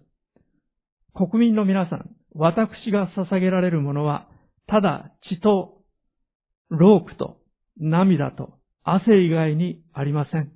[1.14, 1.26] た。
[1.26, 4.30] 国民の皆さん、私が捧げられるものは、
[4.68, 5.82] ただ血と、
[6.70, 7.40] ロープと、
[7.78, 10.52] 涙と、汗以外にありません。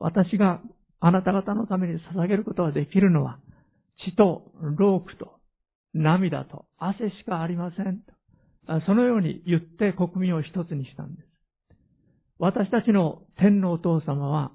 [0.00, 0.60] 私が
[1.04, 3.40] あなた方のために捧げることができるのは、
[4.08, 5.32] 血とロープと
[5.92, 8.02] 涙と汗しかありません。
[8.86, 11.28] そのように言って国民を一つにしたんです。
[12.38, 14.52] 私たちの天皇お父様は、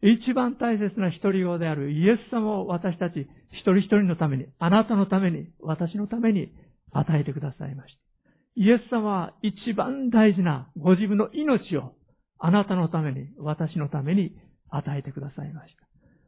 [0.00, 6.52] 一番大切な一人子であるイエス様を私たち一人一人のために、あなたのために、私のために
[6.90, 8.00] 与えてくださいました。
[8.56, 11.92] イエス様は一番大事なご自分の命を
[12.38, 14.34] あなたのために、私のために
[14.74, 15.86] 与えてくださいました。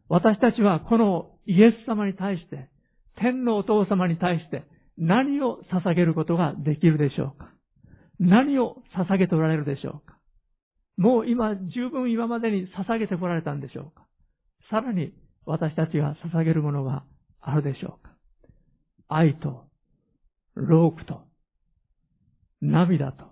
[0.08, 2.68] 私たちはこのイエス様に対して、
[3.16, 4.64] 天のお父様に対して
[4.98, 7.50] 何を捧げることができるでしょうか？
[8.20, 10.18] 何を捧げておられるでしょうか？
[10.96, 14.06] もう今十分今までに捧げてこられたんでしょうか？
[14.70, 15.12] さらに
[15.46, 17.04] 私たちが捧げるものが
[17.40, 18.10] あるでしょうか？
[19.08, 19.64] 愛と、
[20.54, 21.22] ロープと、
[22.60, 23.24] 涙と、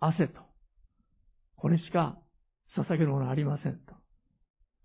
[0.00, 0.40] 汗と、
[1.56, 2.18] これしか
[2.76, 3.97] 捧げるものはありませんと。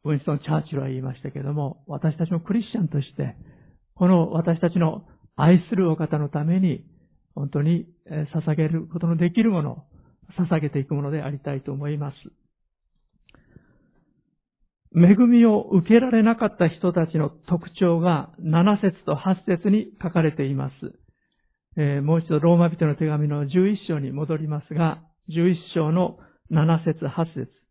[0.06, 3.36] ウィンストン・チャーチルは言いましたけれども、私たちのクリスチャンとして、
[3.96, 5.04] この私たちの
[5.36, 6.84] 愛するお方のために、
[7.36, 7.88] 本当に
[8.36, 9.86] 捧げることのできるもの
[10.38, 12.16] 捧げていくものでありたいと思います。
[14.96, 20.74] 恵みを受けられなかった人たちの特徴が7節と8節に書かれています。
[21.78, 26.20] えー、もう一度ローマ人の手紙の11章に戻りますが、11章の
[26.52, 27.63] 7節8節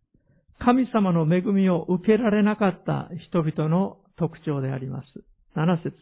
[0.64, 5.06] 神様の恵みを受けられなかった人々の特徴であります。
[5.56, 5.96] 7節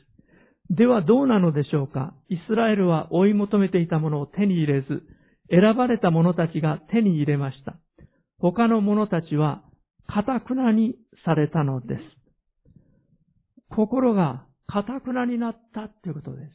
[0.68, 2.14] ではどうなのでしょうか？
[2.28, 5.02] イスラエルは追い求めていたものを手に入れず、
[5.50, 7.76] 選ばれた者たちが手に入れました。
[8.38, 9.62] 他の者たちは、
[10.06, 10.94] かたくなに
[11.24, 12.00] されたのです。
[13.70, 16.50] 心がかたくなになったということです。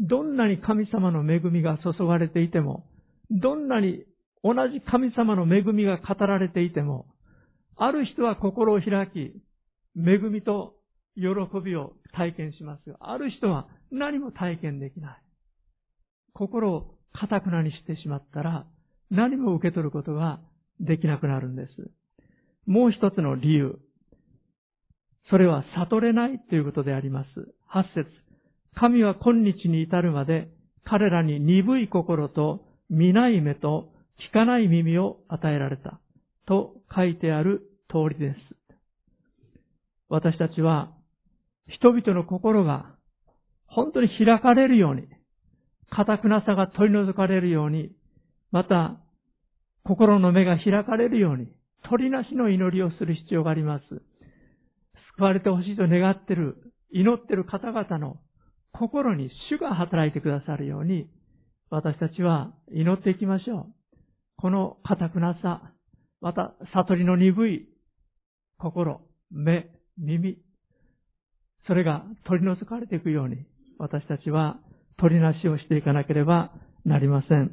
[0.00, 2.84] どんなに神様の恵みが注がれていても、
[3.30, 4.04] どんなに
[4.42, 7.06] 同じ神様の恵みが語られていても、
[7.76, 9.32] ある人は心を開き、
[9.96, 10.74] 恵みと
[11.16, 11.24] 喜
[11.62, 15.22] びを体験しますが、ある人は何も体験できない。
[16.32, 18.66] 心を堅くなにしてしまったら、
[19.10, 20.40] 何も受け取ることが
[20.78, 21.90] できなくなるんです。
[22.66, 23.78] もう一つの理由。
[25.28, 27.28] それは悟れないということであります。
[27.66, 28.08] 八節。
[28.74, 30.48] 神は今日に至るまで
[30.84, 33.89] 彼らに鈍い心と見ない目と
[34.28, 36.00] 聞かない耳を与えられた
[36.46, 38.38] と書いてある通りです。
[40.08, 40.92] 私たちは
[41.68, 42.94] 人々の心が
[43.70, 45.06] 本当に開かれるように、
[45.90, 47.92] 堅くなさが取り除かれるように、
[48.50, 49.00] また
[49.84, 51.48] 心の目が開かれるように、
[51.88, 53.84] 鳥なしの祈りをする必要があります。
[55.16, 56.56] 救われてほしいと願っている、
[56.90, 58.16] 祈っている方々の
[58.72, 61.08] 心に主が働いてくださるように、
[61.70, 63.79] 私たちは祈っていきましょう。
[64.40, 65.60] この堅くなさ、
[66.20, 67.68] また悟りの鈍い
[68.58, 70.38] 心、目、耳、
[71.66, 73.44] それが取り除かれていくように、
[73.78, 74.58] 私たちは
[74.98, 76.52] 取りなしをしていかなければ
[76.84, 77.50] なりません。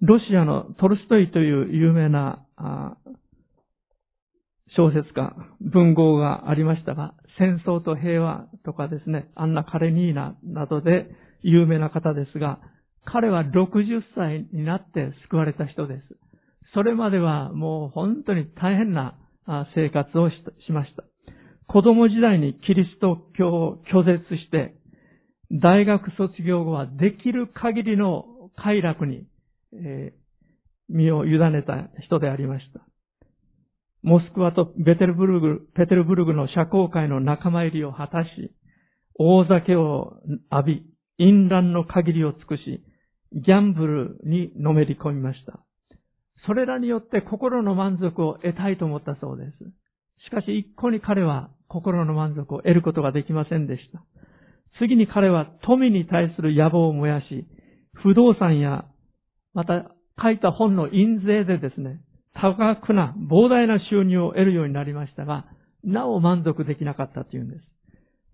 [0.00, 2.44] ロシアのトルストイという有名な
[4.76, 11.08] 小説家、文豪がありましたが、戦争と平和とかですね、アンナ・カレニーナなどで
[11.42, 12.58] 有名な方ですが、
[13.10, 16.02] 彼は60歳になって救われた人です。
[16.74, 19.16] それまではもう本当に大変な
[19.74, 20.36] 生活をし
[20.72, 21.04] ました。
[21.66, 24.74] 子供時代にキリスト教を拒絶して、
[25.50, 28.24] 大学卒業後はできる限りの
[28.56, 29.26] 快楽に、
[29.72, 30.12] え、
[30.90, 32.80] 身を委ねた人でありました。
[34.02, 38.54] モスクワとベテルブルグ、ペテルブルグの社交界の仲間入りを果たし、
[39.18, 40.20] 大酒を
[40.52, 40.82] 浴び、
[41.18, 42.82] 淫乱の限りを尽くし、
[43.32, 45.60] ギャンブルにのめり込みました。
[46.46, 49.52] それらによって心の満足を得たいと思ったそうです。
[50.26, 54.02] しかし一向に彼は心の満足を得ることができませんでした。
[54.78, 57.46] 次に彼は富に対する野望を燃やし、
[57.94, 58.84] 不動産や、
[59.54, 59.90] また
[60.22, 62.00] 書いた本の印税でですね、
[62.34, 65.46] 多額な膨大な収入を得るようになりましたが、
[65.84, 67.62] なお満足できなかったというんです。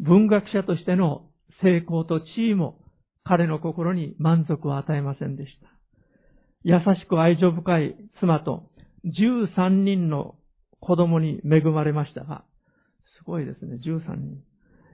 [0.01, 1.27] 文学者としての
[1.63, 2.79] 成功と地位も
[3.25, 5.69] 彼の心に満足を与えませんでした。
[6.63, 8.71] 優しく愛情深い妻と
[9.05, 10.37] 13人の
[10.81, 12.45] 子供に恵まれましたが、
[13.19, 14.43] すごいですね、13人。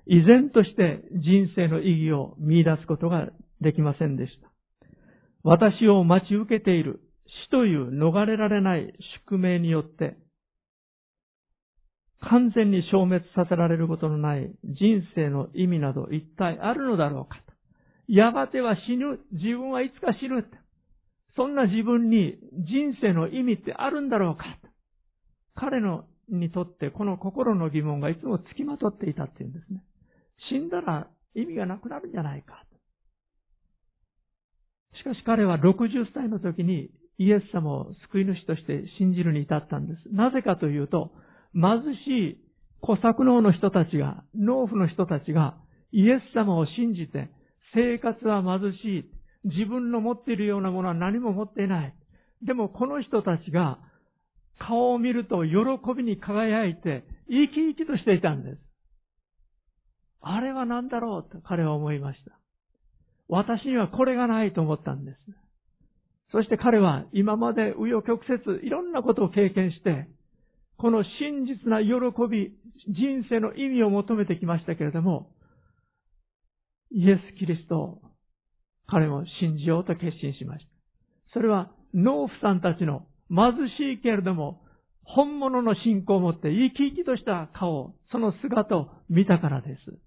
[0.07, 3.29] 依然として人生の意義を見出すことが
[3.61, 4.51] できませんでした。
[5.43, 7.01] 私を待ち受けている
[7.49, 8.93] 死という逃れられない
[9.25, 10.17] 宿命によって、
[12.21, 17.50] 完全に消滅させられることのない人生の意味など一体あるのだろうかと。
[18.13, 19.21] やがては死ぬ。
[19.33, 20.45] 自分はいつか死ぬ。
[21.37, 24.45] そんな自分に人生の意味ってあるんだろうか
[25.55, 29.83] 彼のにとってこの心の疑問がいつも付きまとっていたっていうんですね。
[30.51, 32.65] 死んだら意味がなくなるんじゃないか。
[34.99, 40.15] しかし彼は60歳の時にイエス様を救い主として信じるに至ったんです。
[40.15, 41.13] なぜかというと、
[41.55, 42.39] 貧しい
[42.81, 45.57] 小作農の人たちが、農夫の人たちが
[45.93, 47.31] イエス様を信じて
[47.75, 49.11] 生活は貧しい。
[49.45, 51.95] 自分の持っているようなものは何も持っていない。
[52.45, 53.79] でもこの人たちが
[54.59, 55.55] 顔を見ると喜
[55.97, 58.59] びに輝いて生き生きとしていたんです。
[60.21, 62.39] あれは何だろうと彼は思いました。
[63.29, 65.19] 私にはこれがないと思ったんです。
[66.33, 70.09] そして彼は今まで紆余曲折いろんなことを経験して、
[70.77, 71.91] この真実な喜
[72.31, 72.53] び、
[72.89, 75.31] 人生の意味を求めてきましたけれども、
[76.93, 78.03] イエス・キリストを
[78.89, 80.71] 彼も信じようと決心しました。
[81.35, 84.63] それは農夫さんたちの貧しいけれども、
[85.05, 89.99] 本物の信仰を持って生き生きとした顔、その姿を見たからです。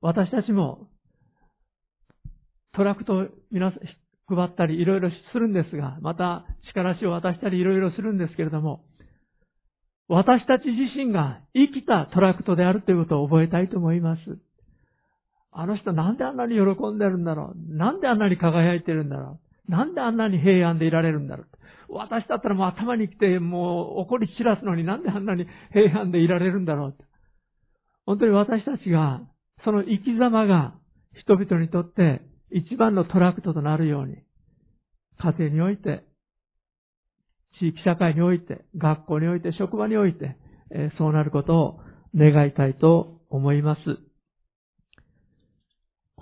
[0.00, 0.88] 私たちも
[2.74, 3.80] トラクトを皆さん
[4.36, 8.84] 配ったりいろいろするんですが、また力しを渡したりいろいろするんですけれども、
[10.08, 14.20] 私たち自身が生きたトラクトであるということを覚えたいと思います。
[15.56, 17.76] あの人なんであんなに喜んでるんだろう？
[17.76, 19.38] なんであんなに輝いてるんだろ
[19.68, 19.70] う？
[19.70, 21.46] なんであんなに平安でいられるんだろう？
[21.94, 26.94] 私だったらもう頭に来て、もう怒り散らすのになんであんなに平安でいられるんだろう？
[28.04, 29.22] 本当に私たちが、
[29.64, 30.74] その生き様が
[31.14, 34.16] 人々にとって一番のトラクトとなるように、
[35.18, 36.04] 家庭において、
[37.60, 40.36] 地域社会において、学校において、職場において、
[40.98, 41.80] そうなることを
[42.14, 43.80] 願いたいと思います。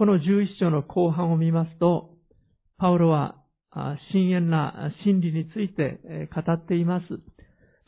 [0.02, 2.10] この11章の後半を見ますと、
[2.76, 3.36] パウロは
[4.10, 7.06] 深遠な真理について語っています。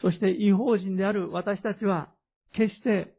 [0.00, 2.10] そして違法人である私たちは
[2.56, 3.16] 決して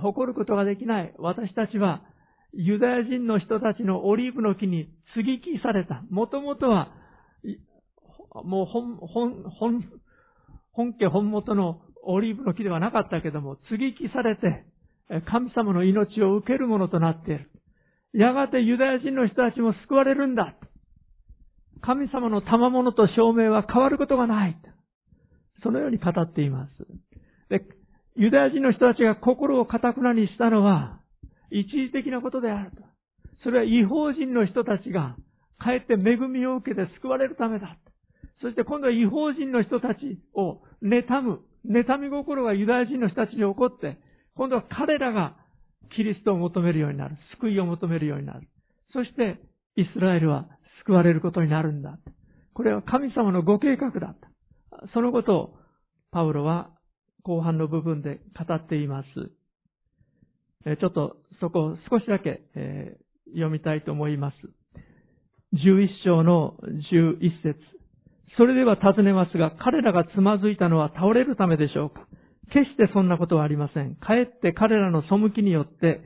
[0.00, 1.14] 誇ることができない。
[1.18, 2.04] 私たちは
[2.52, 6.04] ユダヤ人の人たちのオリーブの木に接ぎ木された。
[6.08, 6.92] もともとは
[8.44, 9.84] もう本、本、本、
[10.70, 14.66] 本家本元のオリーブの木ではなかったけども、接ぎ木されて、
[15.28, 17.50] 神様の命を受けるものとなっている。
[18.12, 20.54] やがてユダヤ人の人たちも救われるんだ。
[21.82, 24.56] 神様の賜物と証明は変わることがない。
[25.62, 26.70] そのように語っています。
[27.48, 27.64] で、
[28.16, 31.00] ユダヤ人の人たちが心を堅くなにしたのは、
[31.50, 32.82] 一時的なことであると。
[33.42, 35.16] それは違法人の人たちが、
[35.58, 37.76] かえって恵みを受けて救われるためだ。
[38.40, 43.98] そして今度は違法人の人たちを妬む、妬み心がユダヤ人の人たちに起こって、
[44.34, 45.36] 今度は彼らが
[45.96, 47.16] キリストを求めるようになる。
[47.36, 48.48] 救いを求めるようになる。
[48.92, 49.40] そして、
[49.76, 50.48] イスラエルは
[50.84, 51.98] 救われることになるんだ。
[52.54, 54.30] これは神様のご計画だった。
[54.92, 55.54] そのことを、
[56.10, 56.70] パウロは
[57.22, 59.08] 後半の部分で語っています。
[60.76, 62.98] ちょっとそこを少しだけ、え、
[63.32, 64.36] 読みたいと思います。
[65.54, 66.56] 11章の
[66.92, 67.58] 11節
[68.36, 72.06] それでは尋ねますが、彼らがつまずいたのは倒れるためでしょうか？
[72.52, 73.96] 決してそんなことはありません。
[73.96, 76.00] かえって彼らの背きによって、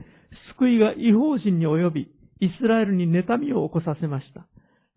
[0.57, 2.01] 救いが違法人に及び、
[2.39, 4.45] イスラエルに妬みを起こさせました。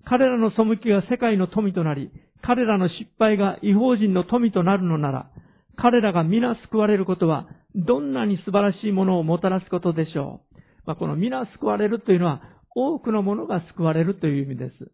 [0.05, 2.11] 彼らの背きが世界の富となり、
[2.43, 5.31] 彼らの失敗が違法人の富となるのなら、
[5.77, 10.59] 彼らが皆救われることは、どんなに素晴らしいものをもたらすことでしょう。
[10.87, 12.43] まあ、この皆救われるというのは、
[12.75, 14.93] 多くのものが救われるという意味です。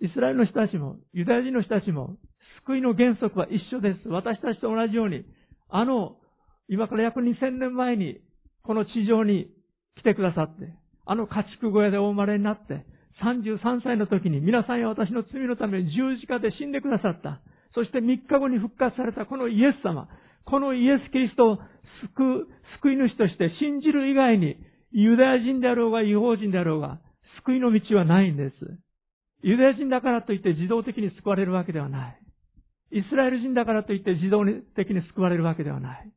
[0.00, 2.16] イスラエルの人たちも、ユダヤ人の人たちも、
[2.66, 4.08] 救いの原則は一緒です。
[4.08, 5.24] 私たちと同じように、
[5.68, 6.16] あの、
[6.68, 8.20] 今から約2000年前に、
[8.62, 9.48] この地上に
[9.96, 10.72] 来てくださって、
[11.06, 12.84] あの家畜小屋でお生まれになって、
[13.22, 17.40] 33歳の時に皆さんや私の罪のために十字架で死んでくださった。
[17.74, 20.08] そして3日後に復活されたこのイエス様。
[20.44, 21.58] このイエス・キリストを
[22.16, 22.48] 救う、
[22.80, 24.56] 救い主として信じる以外に、
[24.92, 27.00] ユダヤ人であろうが違法人であろうが、
[27.44, 28.54] 救いの道はないんです。
[29.42, 32.20] ユダヤ人だからといって自動的に救われるわけではない。
[32.90, 34.44] イスラエル人だからといって自動
[34.76, 36.10] 的に救われるわけではない。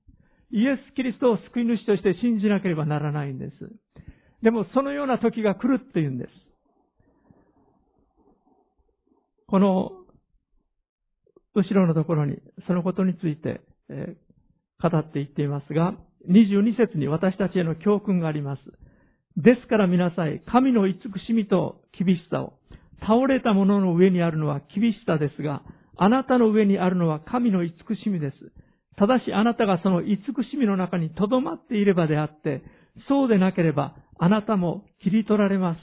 [0.51, 3.53] イエス・キリストを救い主として信じなければならないんです。
[4.41, 6.29] でもそのような時が来るっていうんです。
[9.47, 9.91] この
[11.53, 14.15] 後ろのところにそのことについて、え、
[14.81, 15.93] 語っていっていますが、
[16.29, 18.61] 22節に私たちへの教訓があります。
[19.37, 20.97] ですから皆さん、神の慈
[21.27, 22.53] しみと厳しさを、
[23.01, 25.63] 倒れたものの上にあるのは厳しさですが、
[25.97, 27.73] あなたの上にあるのは神の慈
[28.03, 28.35] しみです。
[28.97, 30.17] ただしあなたがその慈
[30.49, 32.63] しみの中に留まっていればであって、
[33.07, 35.79] そうでなければあなたも切り取られます。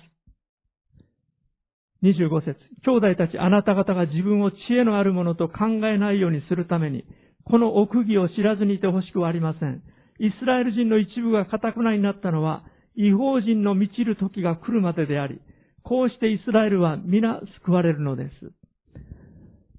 [2.03, 7.05] 25節兄弟たちあなた方が自分を知恵のあるものと考えないようにするために、
[7.45, 9.83] この奥義を知らずにいてほしくはありません。
[10.21, 15.41] イスラエル人の一部が堅くなになったのは、違法人の満ちる時が来るまでであり、
[15.83, 18.53] こうしてイスラエルは皆救われるのです。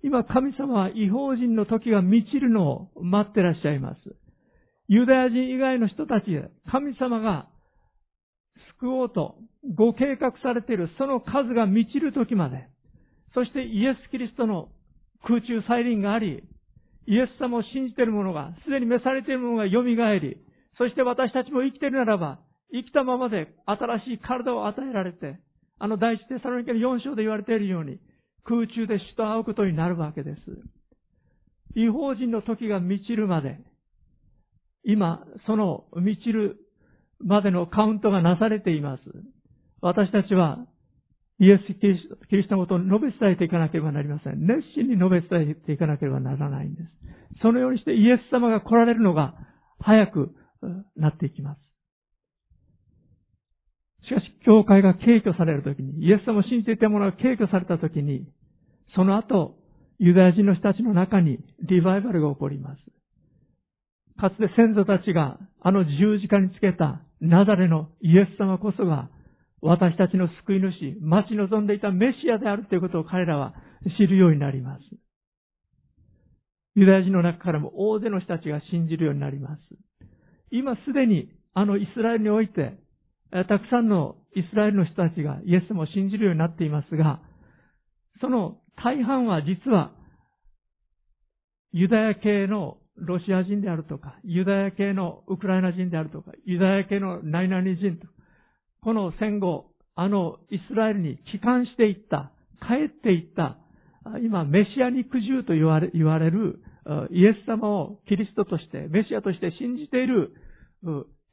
[0.04, 4.00] 今神様は違法人の時が満ちるのを待ってらっしゃいます。
[4.88, 6.26] ユダヤ人以外の人たち
[6.72, 7.48] 神様が
[8.80, 9.36] 救おうと
[9.76, 12.68] ご計画されているその数が満ちる時まで、
[13.34, 14.70] そしてイエス・キリストの
[15.26, 16.44] 空中再臨があり、
[17.08, 20.38] イエス様を信じている者が、すでに召されている者が蘇り、
[20.78, 22.40] そして私たちも生きているならば、
[22.72, 25.40] 生きたままで新しい体を与えられて、
[25.80, 28.00] あの第一テサロニケの4章で言われているように、
[28.50, 30.40] 空中で死と会うことになるわけです。
[31.76, 33.60] 違法人の時が満ちるまで、
[34.84, 36.58] 今、その満ちる
[37.20, 39.04] までのカウントがなされています。
[39.82, 40.66] 私たちは、
[41.40, 44.48] イエス・キリストのことを述べ伝えていかなければなりません。
[44.48, 46.90] 熱心に述べ伝えていかなければならないんです。
[47.42, 49.36] そのようにしてイエス様が来られるのが
[49.80, 50.36] 早く
[50.98, 51.62] なっていきます。
[54.10, 58.28] しかし、教会が敬挙されるときに、イエス様を信じていた者が敬挙されたときに、
[58.96, 59.56] その後、
[60.00, 62.82] ユダヤ人の人たちの中にリバイバルが起こります。
[64.20, 69.10] かつて先祖たちがあの十字架につけたナザレのイエス様こそが
[69.62, 73.54] 私たちの救い主、待ち望んでいたメシアであるということを彼らは
[73.98, 74.82] 知るようになります。
[76.76, 79.62] ユダヤ人の中からも大勢の人たちが信じるようになります。
[80.52, 82.78] 今すでにあのイスラエルにおいて、
[83.32, 87.22] たくさんのイスラエルの人たちがイエス様を信じるようになっていますが、
[88.22, 89.92] その大半は実は
[91.72, 98.08] ユダヤ系のロシア人であるとか、ユダヤ系のウクライナ人であるとか、ユダヤ系の何々人と、
[98.82, 103.58] この戦後、あのイスラエルに帰還していった、帰っていった、
[104.24, 106.62] 今メシア肉獣と言われ言われる
[107.12, 110.34] イエス様をキリストとして、メシアとして信じている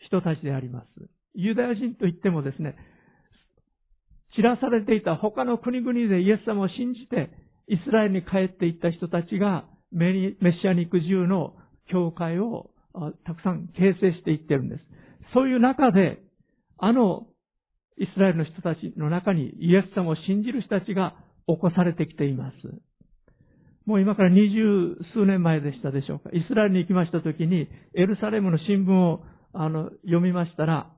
[0.07, 0.87] 人たちであります。
[1.35, 2.77] ユダヤ人といってもですね、
[4.37, 7.31] 散らされていた他の国々でイエス様を信じて、
[7.69, 11.55] イスラエルに帰っていった人たちが、メシア肉獣の
[11.91, 12.71] 教会を
[13.25, 14.85] たくさん形成していってるんです。
[15.35, 16.23] そういう中で、
[16.79, 17.27] あの
[17.99, 21.15] イスラエルの人たちの中にイエス様を信じる人たちが
[21.47, 22.57] 起こされてきています。
[23.87, 26.31] もう今から二十数年前でしたでしょうか。
[26.31, 29.23] イスラエルに行きましたときに、エルサレムの新聞を
[29.55, 30.91] あの読みましたら、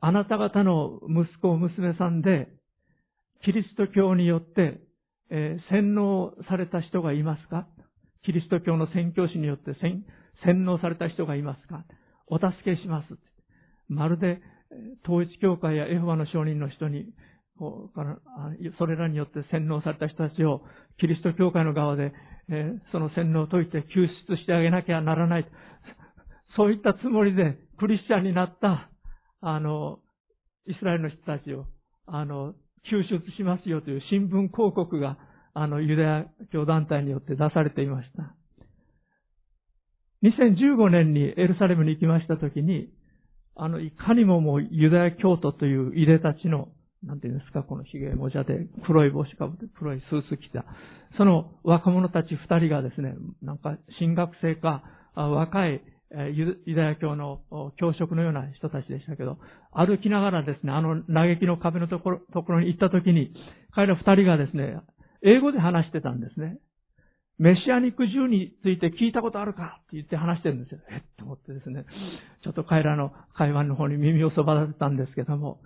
[0.00, 2.48] あなた方の息子、娘さんで、
[3.44, 4.80] キリスト教によって、
[5.30, 7.66] えー、洗脳された人がいますか？
[8.24, 9.72] キリスト教の宣教師によって
[10.44, 11.84] 洗脳された人がいますか？
[12.28, 13.06] お助けします。
[13.88, 14.40] まるで、
[15.04, 17.12] 統一教会やエホバの証人の人に、
[18.78, 20.62] それらによって洗脳された人たちを
[20.98, 22.12] キリスト教会の側で、
[22.48, 25.46] えその洗脳を解いて救出してあげなきゃならない。
[26.56, 28.90] そういったつもりでクリスチャンになった、
[29.40, 29.98] あの、
[30.66, 31.66] イスラエルの人たちを、
[32.06, 32.54] あの、
[32.90, 35.18] 救出しますよという新聞広告が、
[35.54, 38.34] あの、ユダヤ教団体によって出されていました。
[40.22, 42.88] 2015年にエルサレムに行きましたときに、
[43.56, 46.68] あの、いかにももうユダヤ教徒という入れたちの、
[47.02, 50.64] なんていうんですか、この髭もじゃで黒い帽子かぶって黒いスーツ着た、
[51.18, 54.82] その若者たち二人がですね、なんか新学生か、
[55.14, 55.82] 若い
[56.34, 57.40] ユダヤ教の
[57.76, 59.38] 教職のような人たちでしたけど、
[59.72, 63.32] 歩きながらですね、あの嘆きの壁のところところに行った時に、
[63.74, 64.76] 彼ら二人がですね、
[65.22, 66.58] 英語で話してたんですね。
[67.38, 69.80] メシアニック銃について聞いたことあるか？
[69.80, 70.80] って言って話してるんですよ。
[70.90, 70.98] え？
[70.98, 71.86] っと思ってですね、
[72.44, 75.60] ちょっと彼らの会話の方に耳をそば立てたんですけども、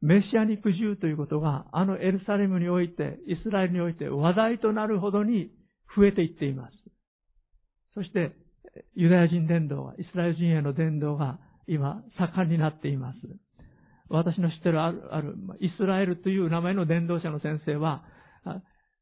[0.00, 5.50] メシアニック銃ということが、あのエルサレムにおいて、イスラエルにおいて話題となるほどに
[5.94, 6.72] 増えていっています。
[7.94, 8.32] そして、
[8.94, 13.18] ユダヤ人伝道が、イスラエル人への伝道が今盛んになっています。
[14.08, 18.04] 私の知ってるある、ある、イスラエルという名前の伝道者の先生は、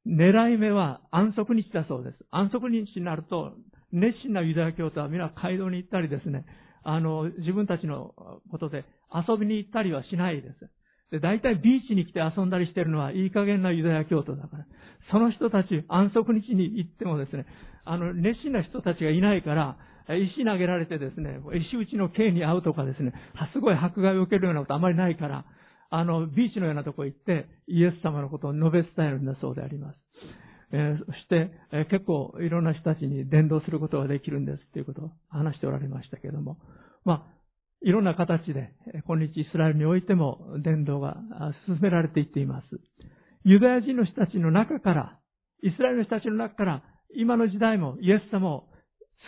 [0.06, 2.16] 狙い目は安息日だそうです。
[2.30, 3.54] 安息日になると、
[3.92, 6.44] 熱心なユダヤ教徒は皆街道に行ったりですね、
[6.82, 8.14] あの、自分たちの
[8.50, 10.70] ことで遊びに行ったりはしないです。
[11.10, 14.66] で、大体ビーチに来て遊んだりしてるのはいい加減なユダヤ教徒だから。
[15.10, 17.46] その人たち、安息日に行ってもですね、
[17.84, 19.76] あの、熱心な人たちがいないから、
[20.08, 21.40] 石投げられてですね、
[21.70, 23.12] 石打ちの刑に遭うとかですね、
[23.52, 25.44] すごい迫害を受けるようなことあまりないから、
[25.90, 29.98] あの、ビーチのようなとこ行って、イエス様のことを述べ伝えるんだそうであります。
[30.70, 36.58] えー、そして、えー、結構いろんな人たちに伝道することができるんですっていうことを話しておられましたけれども、
[37.04, 37.37] まあ、
[37.82, 38.72] いろんな形で、
[39.06, 41.16] 今日イスラエルにおいても伝道が
[41.66, 42.66] 進められていっています。
[43.44, 45.18] ユダヤ人の人たちの中から、
[45.62, 46.82] イスラエルの人たちの中から、
[47.14, 48.68] 今の時代もイエス様を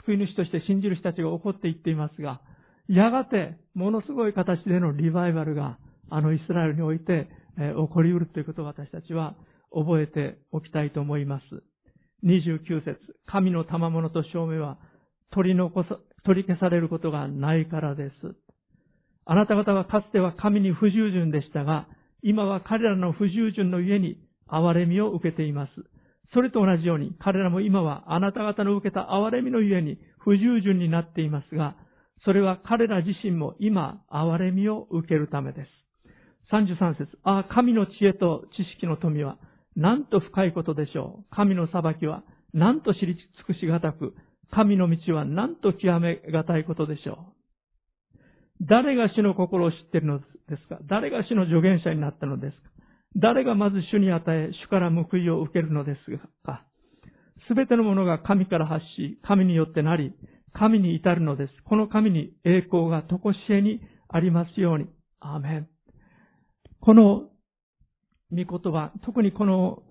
[0.04, 2.40] 救い主として信じる人たちが起こっていっていますが、
[2.88, 5.78] やがてものすごい形でのリバイバルが
[6.10, 9.36] あのイスラエルにおいて、起こり得るということを私たちは
[9.72, 11.44] 覚えておきたいと思います。
[12.24, 14.78] 29節神の賜物と証明は
[15.32, 18.12] 取り残さ、取り消されることがないからです。
[19.24, 21.86] あなた方はかつては神に不従順でしたが、
[22.22, 24.18] 今は彼らの不従順の家に
[24.48, 25.70] 憐れみを受けています。
[26.32, 31.76] それと同じように、彼らも今はあなた方の受けた憐れみの家に不従順になっていますが、
[32.24, 35.68] それは彼ら自身も今、憐れみを受けるためです。
[36.52, 39.38] 33節ああ、神の知恵と知識の富は、
[39.76, 41.34] なんと深いことでしょう。
[41.34, 44.14] 神の裁きは、なんと知り尽くしがたく、
[44.52, 48.66] 神の道はなんと極めがたいことでしょう？
[48.68, 50.78] 誰が主の心を知っているのですか？
[50.88, 52.62] 誰が主の助言者になったのですか？
[53.16, 56.00] 誰がまず主に与え、主から報いを受けるのです
[56.44, 56.64] か？
[57.48, 60.12] すべてのものが神から発し、神によってなり、
[60.52, 61.52] 神に至るのです。
[61.64, 64.86] この神に栄光がとこしえにありますように。
[65.20, 65.68] アーメン。
[66.80, 67.28] この
[68.30, 69.82] 御言葉、特にこの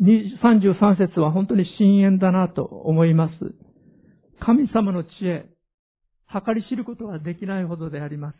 [0.00, 3.34] 33節は本当に深淵だなと思います。
[4.44, 5.46] 神様の知恵、
[6.32, 8.36] 計り知ることができないほどであります。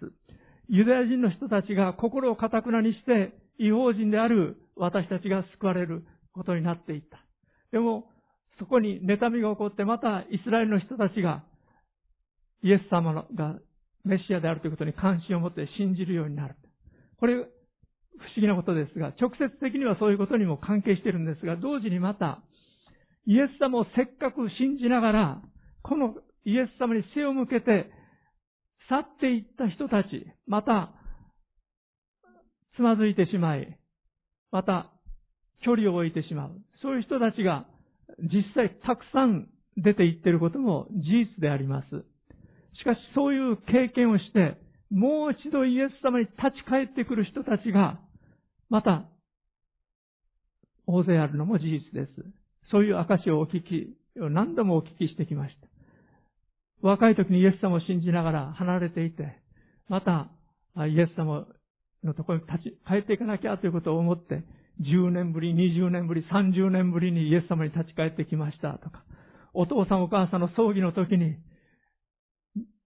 [0.69, 7.25] ユダヤ人の人たちが心を堅くなにして、違法人である私たちが救われることになっていった。
[7.71, 8.07] でも、
[8.59, 11.45] そこに妬みが起こって、またイスラエルの人たちが
[12.63, 13.59] イエス様が
[14.05, 16.57] メシアであるということに関心を持って信じるようになる。
[17.19, 17.49] これ、不思
[18.37, 22.43] 議なことですが、直接的にはそういうことにも関係してるんですが、同時にまた、
[23.27, 25.43] イエス様をせっかく信じながら、
[25.83, 26.15] この
[26.45, 27.91] イエス様に背を向けて
[28.89, 30.93] 去っていった人たち、また、
[32.77, 33.79] つまずいてしまい、
[34.51, 34.91] また、
[35.65, 36.61] 距離を置いてしまう。
[36.83, 37.67] そういう人たちが
[38.19, 41.87] 実際たくさん出ていっていることも事実であります。
[42.79, 44.59] しかしそういう経験をして、
[44.91, 48.01] もう一度イエス様に立ち返ってくる人たちが、
[48.69, 49.05] また、
[50.87, 52.13] 大勢あるのも事実です。
[52.71, 55.72] そういう証をお聞き、何度もお聞きしてきました。
[56.83, 59.37] 若い時にイエス様を信じながら離れていて、
[59.89, 60.29] また、
[60.87, 61.47] イエス様
[62.03, 64.43] のところに立ち、帰っていかなきゃということを思って、
[64.81, 69.05] 10年ぶり、20年ぶり、30年ぶりにイエス様に立ち返ってきましたとか、
[69.55, 71.37] お父さんお母さんの葬儀の時に、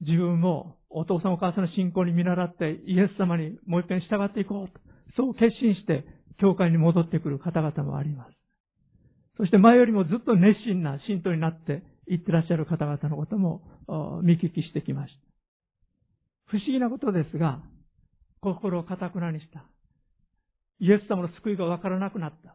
[0.01, 4.80] 自分もお父さんお母さんの信仰に見習ってイエス様にもう一遍従っていこうと、
[5.16, 6.05] そう決心して
[6.38, 8.30] 教会に戻ってくる方々もあります。
[9.38, 13.62] そして前よりもずっと熱心な信徒になっていってらっしゃる方々のことも
[14.22, 15.20] 見聞きしてきました。
[16.46, 17.61] 不思議なことですが、
[18.40, 19.64] 心をかたくなにした。
[20.78, 22.54] イエス様の救いがわからなくなった。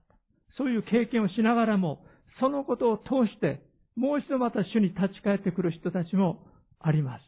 [0.57, 2.05] そういう経験をしながらも、
[2.39, 3.61] そのことを通して、
[3.95, 6.45] もう一度また主に立ち返ってくる人たちも
[6.79, 7.23] あります。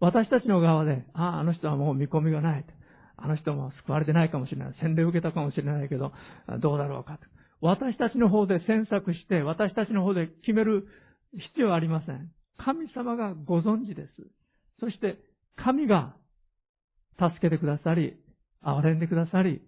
[0.00, 2.64] 私たちの側で、ああ、あの人はもう見込みがない。
[3.16, 4.76] あの人も救われてないかもしれない。
[4.80, 6.12] 洗礼を受けたかもしれないけど、
[6.60, 7.24] どうだろうかと。
[7.60, 10.86] 私たちの方で詮索して、私たちの方で決める
[11.32, 12.30] 必要はありません。
[12.58, 14.08] 神様がご存知です。
[14.80, 15.18] そして、
[15.56, 16.14] 神が
[17.18, 18.16] 助けてくださり、
[18.62, 19.62] 憐れんでくださり、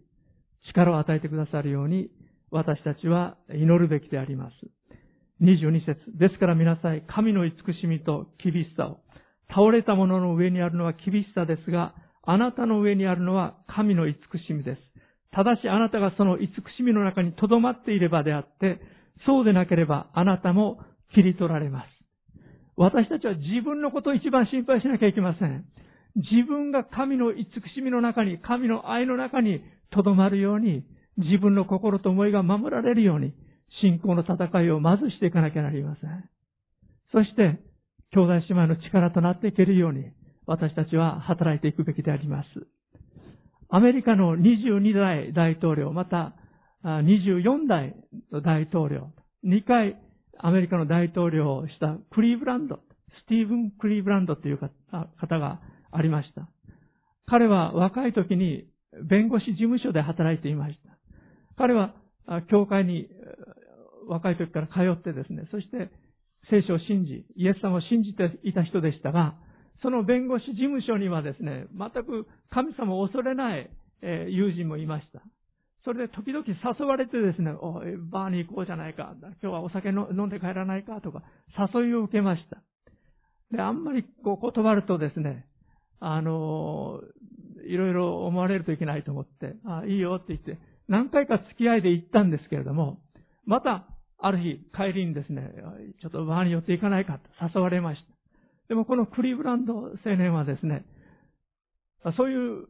[0.69, 2.11] 力を与えてくださるように、
[2.51, 4.55] 私たちは祈るべきであります。
[5.43, 9.01] 22節ですから皆さん、神の慈しみと厳しさを、
[9.49, 14.81] 倒れたものの上にあるのは厳しさですが、あなたの上にあるのは神の慈しみです。
[15.33, 18.81] ただしあなたがその慈しみの中に留まっていればであって、
[19.27, 20.81] そうでなければあなたも
[21.15, 21.87] 切り取られます。
[22.77, 25.65] 私たちは自分のことを一番心配しなきゃいけません。
[26.15, 30.85] 自分が神の慈しみの中に、神の愛の中に留まるように、
[31.17, 33.35] 自分の心と思いが守られるように、
[33.83, 36.31] 信仰の戦いをまずしていかなきゃなりません。
[37.13, 37.59] そして、
[38.13, 40.07] 兄弟姉妹の力となっていけるように、
[40.47, 42.49] 私たちは働いていくべきであります。
[43.71, 46.35] アメリカの22代大統領、また
[46.85, 47.95] 24代
[48.33, 49.13] の大統領、
[49.45, 50.01] 2回
[50.39, 52.77] アメリカの大統領をしたクリーブランド、
[53.25, 55.61] スティーブン・クリーブランドという方が
[55.91, 56.49] ありました。
[57.27, 58.67] 彼は若い時に
[59.05, 60.97] 弁護士事務所で働いていました。
[61.57, 61.95] 彼は
[62.51, 63.09] 教会に
[64.09, 65.91] 若い時から通ってですね、そして
[66.49, 69.35] 聖書を信じ、イエス様を信じていた人でしたが、
[69.83, 73.71] その弁護士事務所にはですね、全く神様を恐れない
[74.03, 75.23] 友人もいました。
[75.85, 81.23] それで時々誘われてですね、おいバーに行こうじゃないか、今日はお酒飲んで帰らないかとか、
[81.75, 82.59] 誘いを受けました。
[83.51, 85.47] で、あんまりこう断るとですね、
[86.01, 87.01] あの、
[87.67, 90.59] いろいろ思われるといけないと思って、あ、いいよって言って、
[90.89, 93.01] 何回か付き合いで行ったんですけれども、
[93.47, 93.87] また、
[94.21, 95.53] ある日、帰りにですね、
[96.03, 98.18] ちょっとバーに寄っていかないかと誘われました。
[98.69, 100.85] でもこのクリーブランド青年はですね、
[102.17, 102.69] そういう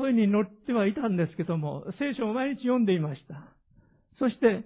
[0.00, 3.52] 誘いに乗ってはいたんですけども、聖書を毎日読んでいました。
[4.18, 4.64] そして、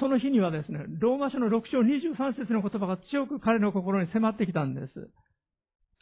[0.00, 5.10] その日にはですね、ローマ書の6章23節の言葉が強く彼の心に迫ってきたんです。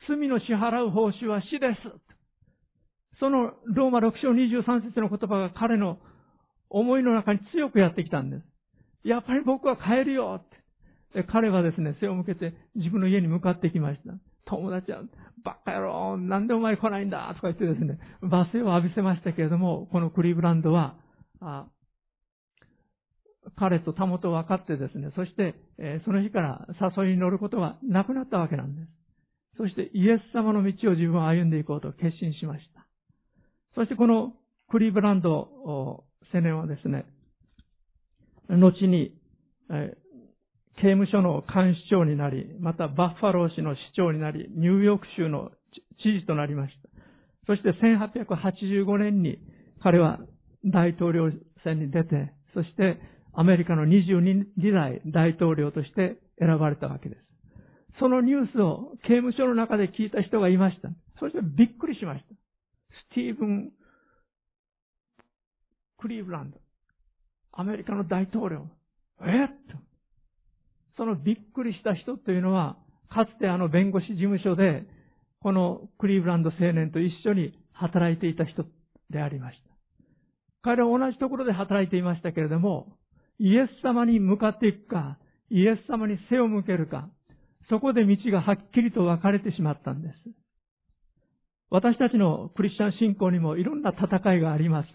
[0.09, 2.07] 罪の支払う報酬は死です。
[3.19, 5.99] そのローマ6章23節の言葉が彼の
[6.69, 8.43] 思いの中に強くやってきたんです。
[9.09, 10.57] やっぱり僕は帰るよって。
[11.25, 14.13] 彼はですね、背を向けて自分の家に向かってきました。
[14.47, 15.03] 友達は、
[15.45, 20.97] バカ野郎、なんでお前来ないんだとか言ってですね、罵声を浴びせましたけれども、このクリーブランドは、
[21.41, 21.67] あ
[23.57, 28.89] 彼とたもと分かってですね、そして、えー、その日から誘いに乗ることがなくなったわけなんです。
[29.57, 32.87] そしてイエス様の道を自分は歩んでいこうと決心しました。
[33.75, 34.35] そしてこの
[34.69, 35.31] クリーブランド
[35.65, 37.07] 青年はですね、
[38.49, 39.17] 後に、
[39.71, 40.06] えー
[40.77, 45.51] 刑務所の監視長になり、またバッファロー市の市長になり、ニューヨーク州の
[46.03, 46.89] 知事となりました。
[47.47, 49.39] そして1885年に
[49.83, 50.19] 彼は
[50.65, 51.31] 大統領
[51.65, 52.99] 選に出て、そして
[53.33, 57.21] アメリカの22代大統領として選ばれたわけです。
[57.99, 60.89] そのニュースを刑務所の中で聞いた人がいました。
[61.19, 62.35] そしてびっくりしました。
[63.13, 63.71] スティーブン・
[65.99, 66.59] クリーブランド。
[67.53, 68.67] アメリカの大統領。
[69.23, 69.96] えっと。
[70.97, 72.77] そのびっくりした人というのは、
[73.09, 74.87] かつてあの弁護士事務所で、
[75.41, 78.65] このクリーブランド青年と一緒に働いていた人
[79.11, 79.67] でありました。
[80.63, 82.97] 彼は同じところで働いていましたけれども、
[83.39, 85.19] イエス様に向かっていくか、
[85.51, 87.09] イエス様に背を向けるか、
[87.69, 90.15] そこで道がはっきりと分かれてしまったんです。
[91.71, 94.89] 私たちのクリスチャン信仰にもいろんな戦いがあります。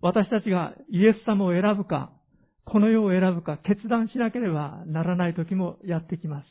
[0.00, 2.12] 私たちがイエス様を選ぶか、
[2.70, 6.46] この世を選ぶか決断しなければならない時もやってきます。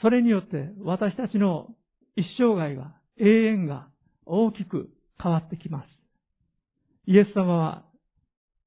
[0.00, 1.68] それによって私たちの
[2.14, 3.88] 一生涯が、永遠が
[4.26, 4.88] 大きく
[5.20, 5.88] 変わってきます。
[7.06, 7.84] イエス様は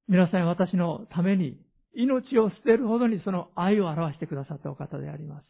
[0.07, 1.57] 皆さん私のために
[1.93, 5.43] 命を捨てるほどにその愛を表してくださったお方であります。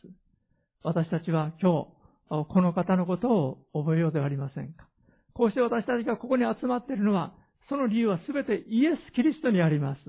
[0.83, 1.87] 私たちは今
[2.29, 4.87] 日、この方のことを覚えようではありませんか。
[5.33, 7.33] こうして私たちがここに集まっているのは、
[7.69, 9.99] その理由はすべてイエス・キリストにあります。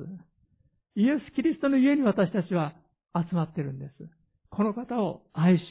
[0.96, 2.74] イエス・キリストの家に私たちは
[3.14, 3.92] 集まってるんです。
[4.50, 5.62] この方を愛し、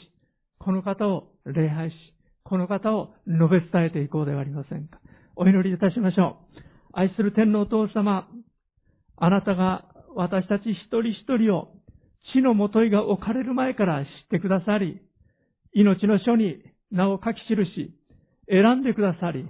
[0.59, 1.93] この方を礼拝し、
[2.43, 4.99] この方を述べ伝えていこうではありませんか。
[5.35, 6.59] お祈りいたしましょう。
[6.93, 8.27] 愛する天皇お父様、
[9.17, 11.69] あなたが私たち一人一人を
[12.33, 15.01] 地のもといが置かれる前から知ってくださり、
[15.73, 16.61] 命の書に
[16.91, 17.93] 名を書き記し、
[18.49, 19.47] 選んでくださり、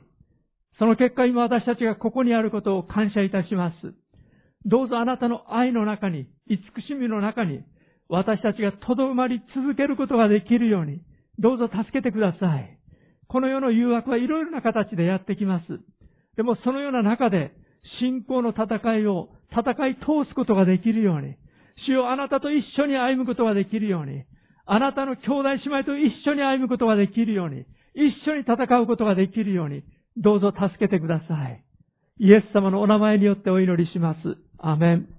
[0.78, 3.94] その結果今私たちがここにあることを感謝いたします。
[4.66, 7.64] どうぞあなたの愛の中に、慈しみの中に、
[8.10, 11.02] 私たちがとどまり続けることができるように、
[11.38, 12.78] どうぞ助けてください。
[13.28, 15.66] この世の誘惑はいろいろな形でやってきます。
[16.36, 17.54] でもそのような中で、
[18.00, 21.36] 信仰の戦いを戦い通すことができるように、
[21.86, 24.24] 主よあなたと一緒に歩むことができるように、
[24.66, 29.84] あなたの兄弟姉妹と一緒に歩むことができるように、一緒に戦うことができるように、
[30.18, 31.64] どうぞ助けてください。
[32.20, 34.38] イエス様のお名前によってお祈りします。
[34.58, 35.19] アメン。